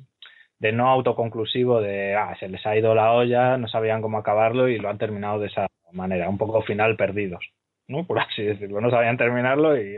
de 0.59 0.71
no 0.71 0.89
autoconclusivo 0.89 1.81
de, 1.81 2.15
ah, 2.15 2.35
se 2.39 2.49
les 2.49 2.65
ha 2.65 2.75
ido 2.77 2.95
la 2.95 3.13
olla, 3.13 3.57
no 3.57 3.67
sabían 3.67 4.01
cómo 4.01 4.17
acabarlo 4.17 4.67
y 4.67 4.79
lo 4.79 4.89
han 4.89 4.97
terminado 4.97 5.39
de 5.39 5.47
esa 5.47 5.67
manera, 5.91 6.29
un 6.29 6.37
poco 6.37 6.61
final 6.61 6.95
perdidos, 6.95 7.43
¿no? 7.87 8.05
Por 8.05 8.19
así 8.19 8.43
decirlo, 8.43 8.81
no 8.81 8.91
sabían 8.91 9.17
terminarlo 9.17 9.77
y, 9.79 9.97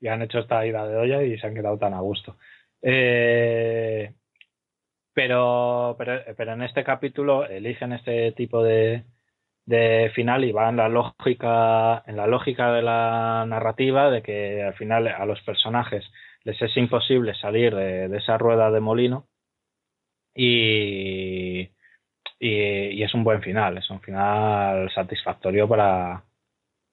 y 0.00 0.08
han 0.08 0.22
hecho 0.22 0.40
esta 0.40 0.64
ida 0.66 0.86
de 0.86 0.96
olla 0.96 1.22
y 1.22 1.38
se 1.38 1.46
han 1.46 1.54
quedado 1.54 1.78
tan 1.78 1.94
a 1.94 2.00
gusto. 2.00 2.36
Eh, 2.82 4.12
pero, 5.12 5.96
pero, 5.98 6.22
pero 6.36 6.52
en 6.52 6.62
este 6.62 6.84
capítulo 6.84 7.46
eligen 7.46 7.92
este 7.92 8.32
tipo 8.32 8.62
de, 8.62 9.04
de 9.66 10.10
final 10.14 10.44
y 10.44 10.52
va 10.52 10.68
en 10.68 10.76
la 10.76 10.88
lógica 10.88 12.02
en 12.06 12.16
la 12.16 12.26
lógica 12.26 12.72
de 12.72 12.82
la 12.82 13.44
narrativa 13.46 14.10
de 14.10 14.22
que 14.22 14.62
al 14.62 14.74
final 14.74 15.08
a 15.08 15.24
los 15.26 15.40
personajes 15.42 16.04
les 16.44 16.60
es 16.60 16.76
imposible 16.76 17.34
salir 17.34 17.74
de, 17.74 18.16
esa 18.16 18.38
rueda 18.38 18.70
de 18.70 18.80
molino 18.80 19.28
y, 20.34 21.70
y, 22.38 23.02
es 23.02 23.14
un 23.14 23.24
buen 23.24 23.42
final 23.42 23.78
es 23.78 23.90
un 23.90 24.00
final 24.00 24.90
satisfactorio 24.92 25.68
para 25.68 26.24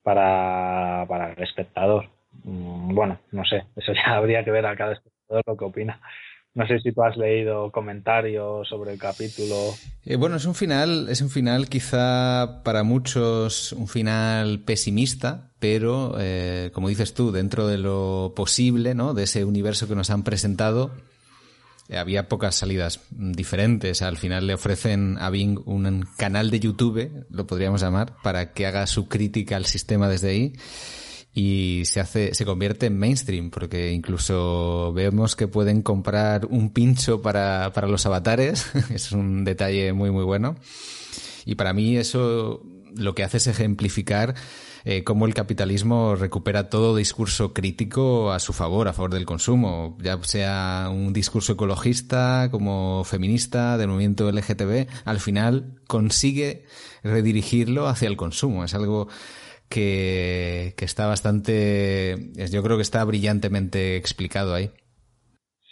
para, 0.03 1.05
para 1.07 1.33
el 1.33 1.43
espectador. 1.43 2.09
Mm, 2.43 2.93
bueno 2.93 3.19
no 3.31 3.45
sé 3.45 3.63
eso 3.75 3.93
ya 3.93 4.03
habría 4.17 4.43
que 4.43 4.51
ver 4.51 4.65
a 4.65 4.75
cada 4.75 4.93
espectador 4.93 5.43
lo 5.47 5.57
que 5.57 5.65
opina 5.65 6.01
no 6.57 6.65
sé 6.65 6.79
si 6.79 6.91
tú 6.91 7.03
has 7.03 7.15
leído 7.15 7.71
comentarios 7.71 8.67
sobre 8.67 8.91
el 8.91 8.97
capítulo. 8.97 9.75
Eh, 10.03 10.15
bueno, 10.15 10.37
es 10.37 10.45
un 10.45 10.55
final, 10.55 11.07
es 11.07 11.21
un 11.21 11.29
final 11.29 11.69
quizá 11.69 12.63
para 12.63 12.81
muchos 12.81 13.73
un 13.73 13.87
final 13.87 14.61
pesimista, 14.61 15.51
pero 15.59 16.15
eh, 16.17 16.71
como 16.73 16.89
dices 16.89 17.13
tú, 17.13 17.31
dentro 17.31 17.67
de 17.67 17.77
lo 17.77 18.33
posible, 18.35 18.95
¿no? 18.95 19.13
De 19.13 19.23
ese 19.23 19.45
universo 19.45 19.87
que 19.87 19.93
nos 19.93 20.09
han 20.09 20.23
presentado, 20.23 20.89
eh, 21.89 21.97
había 21.97 22.27
pocas 22.27 22.55
salidas 22.55 23.01
diferentes. 23.11 24.01
Al 24.01 24.17
final 24.17 24.47
le 24.47 24.55
ofrecen 24.55 25.17
a 25.19 25.29
Bing 25.29 25.59
un 25.67 26.07
canal 26.17 26.49
de 26.49 26.59
YouTube, 26.59 27.27
lo 27.29 27.45
podríamos 27.45 27.81
llamar, 27.81 28.15
para 28.23 28.53
que 28.53 28.65
haga 28.65 28.87
su 28.87 29.07
crítica 29.07 29.57
al 29.57 29.65
sistema 29.65 30.09
desde 30.09 30.29
ahí 30.31 30.53
y 31.37 31.85
se 31.85 31.99
hace, 31.99 32.33
se 32.33 32.45
convierte 32.45 32.87
en 32.87 32.97
mainstream, 32.97 33.51
porque 33.51 33.91
incluso 33.91 34.91
vemos 34.91 35.35
que 35.35 35.47
pueden 35.47 35.83
comprar 35.83 36.47
un 36.47 36.73
pincho 36.73 37.21
para, 37.21 37.71
para 37.73 37.87
los 37.87 38.07
avatares, 38.07 38.65
es 38.89 39.11
un 39.11 39.43
detalle 39.43 39.93
muy 39.93 40.09
muy 40.09 40.23
bueno. 40.23 40.55
Y 41.45 41.53
para 41.53 41.73
mí 41.73 41.95
eso 41.95 42.63
lo 42.95 43.13
que 43.13 43.23
hace 43.23 43.37
es 43.37 43.45
ejemplificar 43.45 44.33
eh, 44.83 45.03
cómo 45.03 45.27
el 45.27 45.35
capitalismo 45.35 46.15
recupera 46.15 46.71
todo 46.71 46.95
discurso 46.95 47.53
crítico 47.53 48.31
a 48.31 48.39
su 48.39 48.51
favor, 48.51 48.87
a 48.87 48.93
favor 48.93 49.13
del 49.13 49.27
consumo, 49.27 49.95
ya 50.01 50.17
sea 50.23 50.89
un 50.91 51.13
discurso 51.13 51.53
ecologista, 51.53 52.47
como 52.49 53.03
feminista, 53.03 53.77
del 53.77 53.89
movimiento 53.89 54.31
LGTB, 54.31 54.87
al 55.05 55.19
final 55.19 55.75
consigue 55.85 56.65
redirigirlo 57.03 57.87
hacia 57.87 58.07
el 58.07 58.17
consumo. 58.17 58.63
Es 58.63 58.73
algo 58.73 59.07
que, 59.69 60.73
está 60.79 61.07
bastante, 61.07 62.15
yo 62.51 62.63
creo 62.63 62.77
que 62.77 62.83
está 62.83 63.03
brillantemente 63.03 63.97
explicado 63.97 64.53
ahí. 64.53 64.71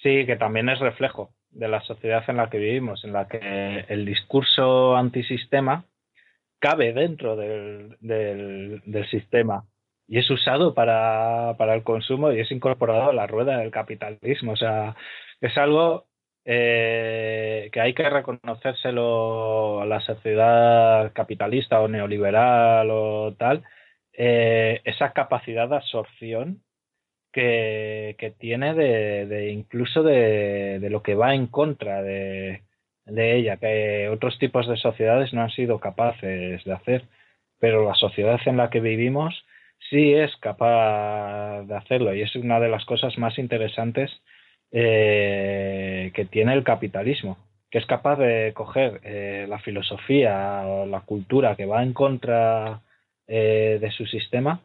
Sí, 0.04 0.26
que 0.26 0.36
también 0.36 0.70
es 0.70 0.80
reflejo 0.80 1.32
de 1.50 1.68
la 1.68 1.82
sociedad 1.82 2.24
en 2.28 2.38
la 2.38 2.50
que 2.50 2.58
vivimos, 2.58 3.04
en 3.04 3.14
la 3.14 3.28
que 3.28 3.86
el 3.88 4.06
discurso 4.06 4.96
antisistema 4.96 5.86
cabe 6.60 6.94
dentro 6.94 7.36
del, 7.36 7.98
del, 8.02 9.10
sistema 9.10 9.66
y 10.08 10.20
es 10.20 10.30
usado 10.30 10.74
para, 10.74 11.56
para, 11.58 11.76
el 11.76 11.84
consumo 11.84 12.32
y 12.32 12.40
es 12.40 12.52
incorporado 12.52 13.10
a 13.10 13.14
la 13.14 13.28
rueda 13.28 13.58
del 13.58 13.72
capitalismo. 13.72 14.54
O 14.54 14.56
sea, 14.56 14.96
es 15.42 15.58
algo 15.58 16.06
eh, 16.48 17.70
que 17.72 17.82
hay 17.82 17.94
que 17.94 18.08
reconocérselo 18.08 19.82
a 19.82 19.86
la 19.86 20.00
sociedad 20.02 21.12
capitalista 21.14 21.82
o 21.82 21.88
neoliberal 21.88 22.90
o 22.92 23.34
tal, 23.38 23.64
eh, 24.18 24.82
esa 24.86 25.12
capacidad 25.14 25.70
de 25.70 25.76
absorción 25.76 26.62
que, 27.36 28.34
tiene 28.40 28.74
de, 28.74 29.52
incluso 29.52 30.04
de, 30.04 30.80
lo 30.90 31.04
que 31.04 31.16
va 31.16 31.36
en 31.36 31.48
contra 31.48 32.02
de, 32.02 32.62
ella, 33.08 33.58
que 33.58 34.10
otros 34.10 34.40
tipos 34.40 34.68
de 34.68 34.78
sociedades 34.78 35.34
no 35.34 35.42
han 35.42 35.50
sido 35.52 35.80
capaces 35.80 36.64
de 36.64 36.74
hacer, 36.74 37.04
pero 37.60 37.86
la 37.86 37.96
sociedad 37.96 38.40
en 38.46 38.58
la 38.58 38.70
que 38.70 38.80
vivimos 38.80 39.46
sí 39.90 40.14
es 40.14 40.36
capaz 40.38 41.64
de 41.64 41.76
hacerlo 41.76 42.16
y 42.16 42.22
es 42.22 42.36
una 42.36 42.60
de 42.60 42.70
las 42.70 42.86
cosas 42.86 43.18
más 43.18 43.38
interesantes 43.38 44.12
eh, 44.72 46.12
que 46.14 46.26
tiene 46.26 46.54
el 46.54 46.64
capitalismo, 46.64 47.38
que 47.70 47.80
es 47.80 47.86
capaz 47.86 48.16
de 48.16 48.54
coger 48.54 49.02
eh, 49.04 49.46
la 49.50 49.60
filosofía 49.60 50.64
o 50.66 50.86
la 50.86 51.02
cultura 51.02 51.56
que 51.56 51.66
va 51.66 51.84
en 51.84 51.94
contra 51.94 52.82
eh, 53.28 53.80
de 53.82 53.92
su 53.92 54.06
sistema 54.06 54.62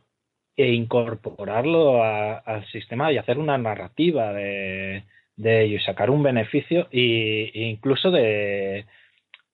e 0.57 0.73
incorporarlo 0.73 2.03
al 2.03 2.67
sistema 2.71 3.11
y 3.11 3.17
hacer 3.17 3.39
una 3.39 3.57
narrativa 3.57 4.33
de, 4.35 5.05
ello 5.37 5.77
y 5.77 5.81
sacar 5.81 6.11
un 6.11 6.23
beneficio 6.23 6.87
e, 6.93 7.51
incluso 7.55 8.11
de 8.11 8.85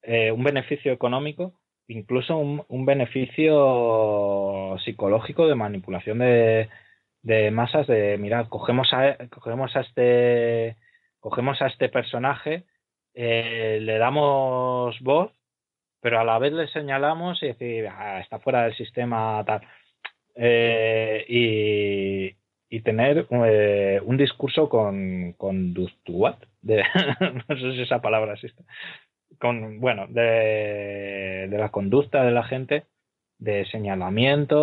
eh, 0.03 0.33
un 0.33 0.43
beneficio 0.43 0.93
económico 0.93 1.53
incluso 1.87 2.37
un, 2.37 2.87
beneficio 2.87 4.77
psicológico 4.85 5.47
de 5.47 5.55
manipulación 5.55 6.19
de, 6.19 6.69
masas 7.53 7.87
de 7.87 8.19
mira 8.19 8.49
cogemos 8.49 8.93
a 8.93 9.17
cogemos 9.29 9.77
a 9.77 9.83
este 9.83 10.77
cogemos 11.21 11.63
a 11.63 11.69
este 11.69 11.89
personaje 11.89 12.65
eh, 13.15 13.79
le 13.81 13.99
damos 13.99 14.99
voz 15.01 15.36
pero 16.01 16.21
a 16.21 16.25
la 16.25 16.39
vez 16.39 16.53
le 16.53 16.69
señalamos 16.69 17.43
y 17.43 17.47
decir, 17.47 17.89
ah, 17.89 18.21
está 18.21 18.39
fuera 18.39 18.65
del 18.65 18.77
sistema 18.77 19.43
tal. 19.45 19.63
Eh, 20.35 21.25
y, 21.29 22.37
tener 22.83 23.27
eh, 23.31 24.01
un 24.05 24.17
discurso 24.17 24.69
con, 24.69 25.33
con 25.33 25.75
de, 25.75 25.85
no 27.49 27.57
sé 27.57 27.73
si 27.73 27.83
esa 27.83 28.01
palabra 28.01 28.35
existe, 28.35 28.63
con, 29.41 29.81
bueno, 29.81 30.07
de, 30.09 31.49
de, 31.51 31.59
la 31.59 31.71
conducta 31.71 32.23
de 32.23 32.31
la 32.31 32.45
gente 32.45 32.85
de 33.39 33.65
señalamiento 33.67 34.57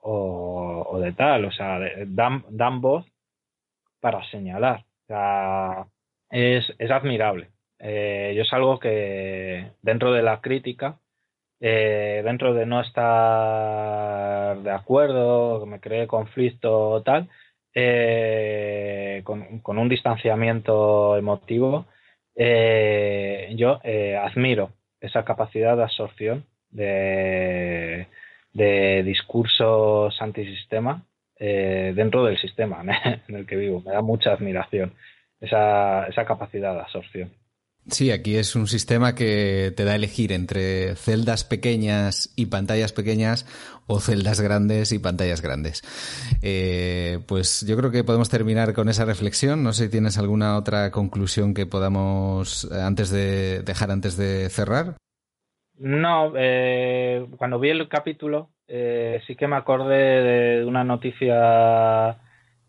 o, 0.00 0.98
de 1.02 1.12
tal, 1.12 1.44
o 1.44 1.52
sea, 1.52 1.78
dan, 2.06 2.44
dan 2.48 2.80
voz 2.80 3.04
para 4.00 4.24
señalar. 4.30 4.84
O 5.04 5.06
sea, 5.08 5.86
es, 6.30 6.74
es 6.78 6.90
admirable. 6.90 7.50
Eh, 7.78 8.32
yo 8.36 8.42
es 8.42 8.52
algo 8.52 8.78
que 8.78 9.72
dentro 9.82 10.12
de 10.12 10.22
la 10.22 10.40
crítica, 10.40 10.98
eh, 11.60 12.22
dentro 12.24 12.54
de 12.54 12.66
no 12.66 12.80
estar 12.80 14.58
de 14.62 14.70
acuerdo, 14.70 15.60
que 15.60 15.66
me 15.70 15.80
cree 15.80 16.06
conflicto 16.06 16.90
o 16.90 17.02
tal, 17.02 17.28
eh, 17.74 19.22
con, 19.24 19.78
un 19.78 19.88
distanciamiento 19.88 21.16
emotivo, 21.16 21.86
yo 23.56 23.80
admiro 24.22 24.72
esa 25.00 25.24
capacidad 25.24 25.76
de 25.76 25.82
absorción 25.84 26.44
de, 26.70 28.08
de 28.52 29.02
discursos 29.04 30.20
antisistema 30.20 31.02
dentro 31.38 32.24
del 32.24 32.38
sistema 32.38 32.82
en 33.28 33.36
el 33.36 33.46
que 33.46 33.56
vivo. 33.56 33.82
Me 33.84 33.92
da 33.92 34.02
mucha 34.02 34.32
admiración 34.32 34.94
esa, 35.40 36.06
esa 36.08 36.24
capacidad 36.26 36.74
de 36.74 36.80
absorción. 36.80 37.30
Sí, 37.88 38.10
aquí 38.10 38.36
es 38.36 38.56
un 38.56 38.66
sistema 38.66 39.14
que 39.14 39.72
te 39.76 39.84
da 39.84 39.92
a 39.92 39.94
elegir 39.94 40.32
entre 40.32 40.96
celdas 40.96 41.44
pequeñas 41.44 42.32
y 42.34 42.46
pantallas 42.46 42.92
pequeñas 42.92 43.46
o 43.86 44.00
celdas 44.00 44.40
grandes 44.40 44.90
y 44.90 44.98
pantallas 44.98 45.40
grandes. 45.40 45.82
Eh, 46.42 47.20
pues 47.28 47.64
yo 47.64 47.76
creo 47.76 47.92
que 47.92 48.02
podemos 48.02 48.28
terminar 48.28 48.74
con 48.74 48.88
esa 48.88 49.04
reflexión. 49.04 49.62
No 49.62 49.72
sé 49.72 49.84
si 49.84 49.90
tienes 49.90 50.18
alguna 50.18 50.56
otra 50.56 50.90
conclusión 50.90 51.54
que 51.54 51.66
podamos 51.66 52.64
eh, 52.64 52.82
antes 52.82 53.10
de 53.10 53.62
dejar 53.62 53.92
antes 53.92 54.16
de 54.16 54.48
cerrar. 54.48 54.96
No, 55.78 56.32
eh, 56.36 57.24
cuando 57.36 57.60
vi 57.60 57.70
el 57.70 57.88
capítulo 57.88 58.50
sí 58.68 59.36
que 59.36 59.46
me 59.46 59.54
acordé 59.54 60.58
de 60.58 60.64
una 60.64 60.82
noticia 60.82 62.18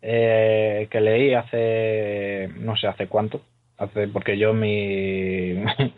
que 0.00 1.00
leí 1.00 1.34
hace 1.34 2.52
no 2.60 2.76
sé 2.76 2.86
hace 2.86 3.08
cuánto 3.08 3.40
hace, 3.78 4.08
porque 4.08 4.36
yo 4.38 4.52
mi, 4.52 5.54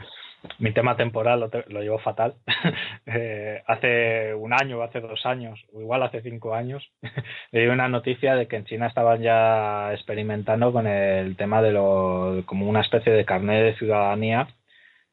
mi 0.58 0.72
tema 0.72 0.96
temporal 0.96 1.50
lo, 1.68 1.82
llevo 1.82 1.98
fatal. 1.98 2.34
Eh, 3.06 3.62
hace 3.66 4.34
un 4.34 4.52
año, 4.52 4.82
hace 4.82 5.00
dos 5.00 5.26
años, 5.26 5.58
o 5.72 5.80
igual 5.80 6.02
hace 6.02 6.22
cinco 6.22 6.54
años, 6.54 6.92
leí 7.50 7.66
una 7.66 7.88
noticia 7.88 8.36
de 8.36 8.46
que 8.46 8.56
en 8.56 8.66
China 8.66 8.86
estaban 8.86 9.20
ya 9.22 9.92
experimentando 9.92 10.72
con 10.72 10.86
el 10.86 11.36
tema 11.36 11.60
de 11.62 11.72
lo, 11.72 12.44
como 12.46 12.68
una 12.68 12.82
especie 12.82 13.12
de 13.12 13.24
carnet 13.24 13.64
de 13.64 13.78
ciudadanía 13.78 14.48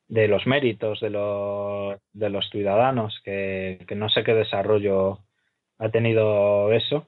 de 0.07 0.28
los 0.28 0.45
méritos 0.47 0.99
de 0.99 1.09
los, 1.09 1.97
de 2.13 2.30
los 2.30 2.49
ciudadanos, 2.49 3.20
que, 3.24 3.80
que 3.88 3.95
no 3.95 4.09
sé 4.09 4.24
qué 4.24 4.34
desarrollo 4.34 5.20
ha 5.80 5.89
tenido 5.89 6.72
eso, 6.74 7.07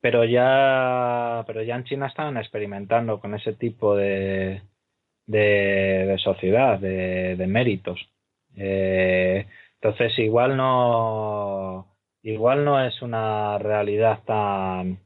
pero 0.00 0.24
ya, 0.24 1.44
pero 1.46 1.62
ya 1.62 1.76
en 1.76 1.84
China 1.84 2.06
estaban 2.06 2.36
experimentando 2.36 3.20
con 3.20 3.34
ese 3.34 3.54
tipo 3.54 3.96
de, 3.96 4.62
de, 5.28 6.16
sociedad, 6.18 6.80
de, 6.80 7.46
méritos. 7.46 8.00
Eh, 8.56 9.46
entonces 9.74 10.18
igual 10.18 10.56
no 10.56 11.86
igual 12.22 12.64
no 12.64 12.84
es 12.84 13.00
una 13.02 13.58
realidad 13.58 14.20
tan 14.26 14.98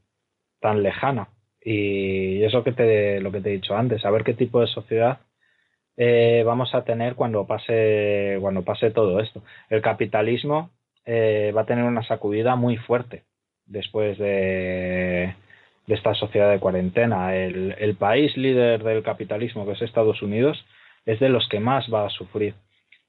tan 0.59 0.81
lejana 0.81 1.29
y 1.61 2.43
eso 2.43 2.63
que 2.63 2.71
te 2.71 3.19
lo 3.21 3.31
que 3.31 3.41
te 3.41 3.49
he 3.49 3.53
dicho 3.53 3.75
antes, 3.75 4.01
saber 4.01 4.23
qué 4.23 4.33
tipo 4.33 4.61
de 4.61 4.67
sociedad 4.67 5.19
eh, 5.97 6.43
vamos 6.45 6.73
a 6.73 6.83
tener 6.83 7.15
cuando 7.15 7.45
pase 7.45 8.37
cuando 8.41 8.63
pase 8.63 8.91
todo 8.91 9.19
esto. 9.19 9.43
El 9.69 9.81
capitalismo 9.81 10.71
eh, 11.05 11.53
va 11.55 11.61
a 11.61 11.65
tener 11.65 11.83
una 11.85 12.03
sacudida 12.03 12.55
muy 12.55 12.77
fuerte 12.77 13.23
después 13.65 14.17
de 14.17 15.35
de 15.87 15.95
esta 15.95 16.13
sociedad 16.15 16.51
de 16.51 16.59
cuarentena. 16.59 17.35
El, 17.35 17.95
país 17.97 18.35
líder 18.37 18.83
del 18.83 19.03
capitalismo, 19.03 19.65
que 19.65 19.73
es 19.73 19.81
Estados 19.81 20.21
Unidos, 20.21 20.63
es 21.05 21.19
de 21.19 21.29
los 21.29 21.47
que 21.49 21.59
más 21.59 21.91
va 21.93 22.05
a 22.05 22.09
sufrir. 22.09 22.55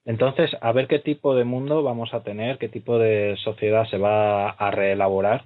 Entonces, 0.04 0.50
a 0.60 0.72
ver 0.72 0.86
qué 0.86 0.98
tipo 0.98 1.34
de 1.34 1.44
mundo 1.44 1.82
vamos 1.82 2.12
a 2.14 2.22
tener, 2.22 2.58
qué 2.58 2.68
tipo 2.68 2.98
de 2.98 3.36
sociedad 3.42 3.86
se 3.86 3.98
va 3.98 4.50
a 4.50 4.70
reelaborar 4.70 5.44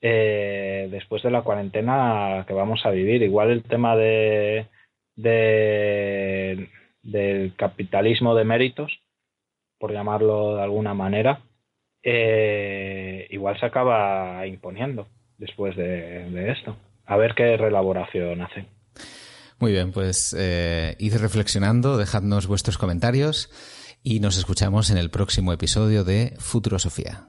eh, 0.00 0.88
después 0.90 1.22
de 1.22 1.30
la 1.30 1.42
cuarentena 1.42 2.44
que 2.46 2.54
vamos 2.54 2.84
a 2.86 2.90
vivir. 2.90 3.22
Igual 3.22 3.50
el 3.50 3.62
tema 3.62 3.96
de, 3.96 4.66
del 5.16 6.68
capitalismo 7.56 8.34
de 8.34 8.44
méritos, 8.44 9.00
por 9.78 9.92
llamarlo 9.92 10.56
de 10.56 10.62
alguna 10.62 10.94
manera, 10.94 11.40
eh, 12.02 13.26
igual 13.30 13.58
se 13.58 13.66
acaba 13.66 14.46
imponiendo 14.46 15.06
después 15.40 15.76
de, 15.76 16.52
esto. 16.52 16.76
A 17.06 17.16
ver 17.16 17.34
qué 17.34 17.56
relaboración 17.56 18.40
hace. 18.42 18.66
Muy 19.58 19.72
bien, 19.72 19.90
pues 19.90 20.34
eh, 20.38 20.94
id 20.98 21.16
reflexionando, 21.16 21.96
dejadnos 21.96 22.46
vuestros 22.46 22.78
comentarios 22.78 23.50
y 24.02 24.20
nos 24.20 24.38
escuchamos 24.38 24.90
en 24.90 24.98
el 24.98 25.10
próximo 25.10 25.52
episodio 25.52 26.04
de 26.04 26.34
Futurosofía. 26.38 27.28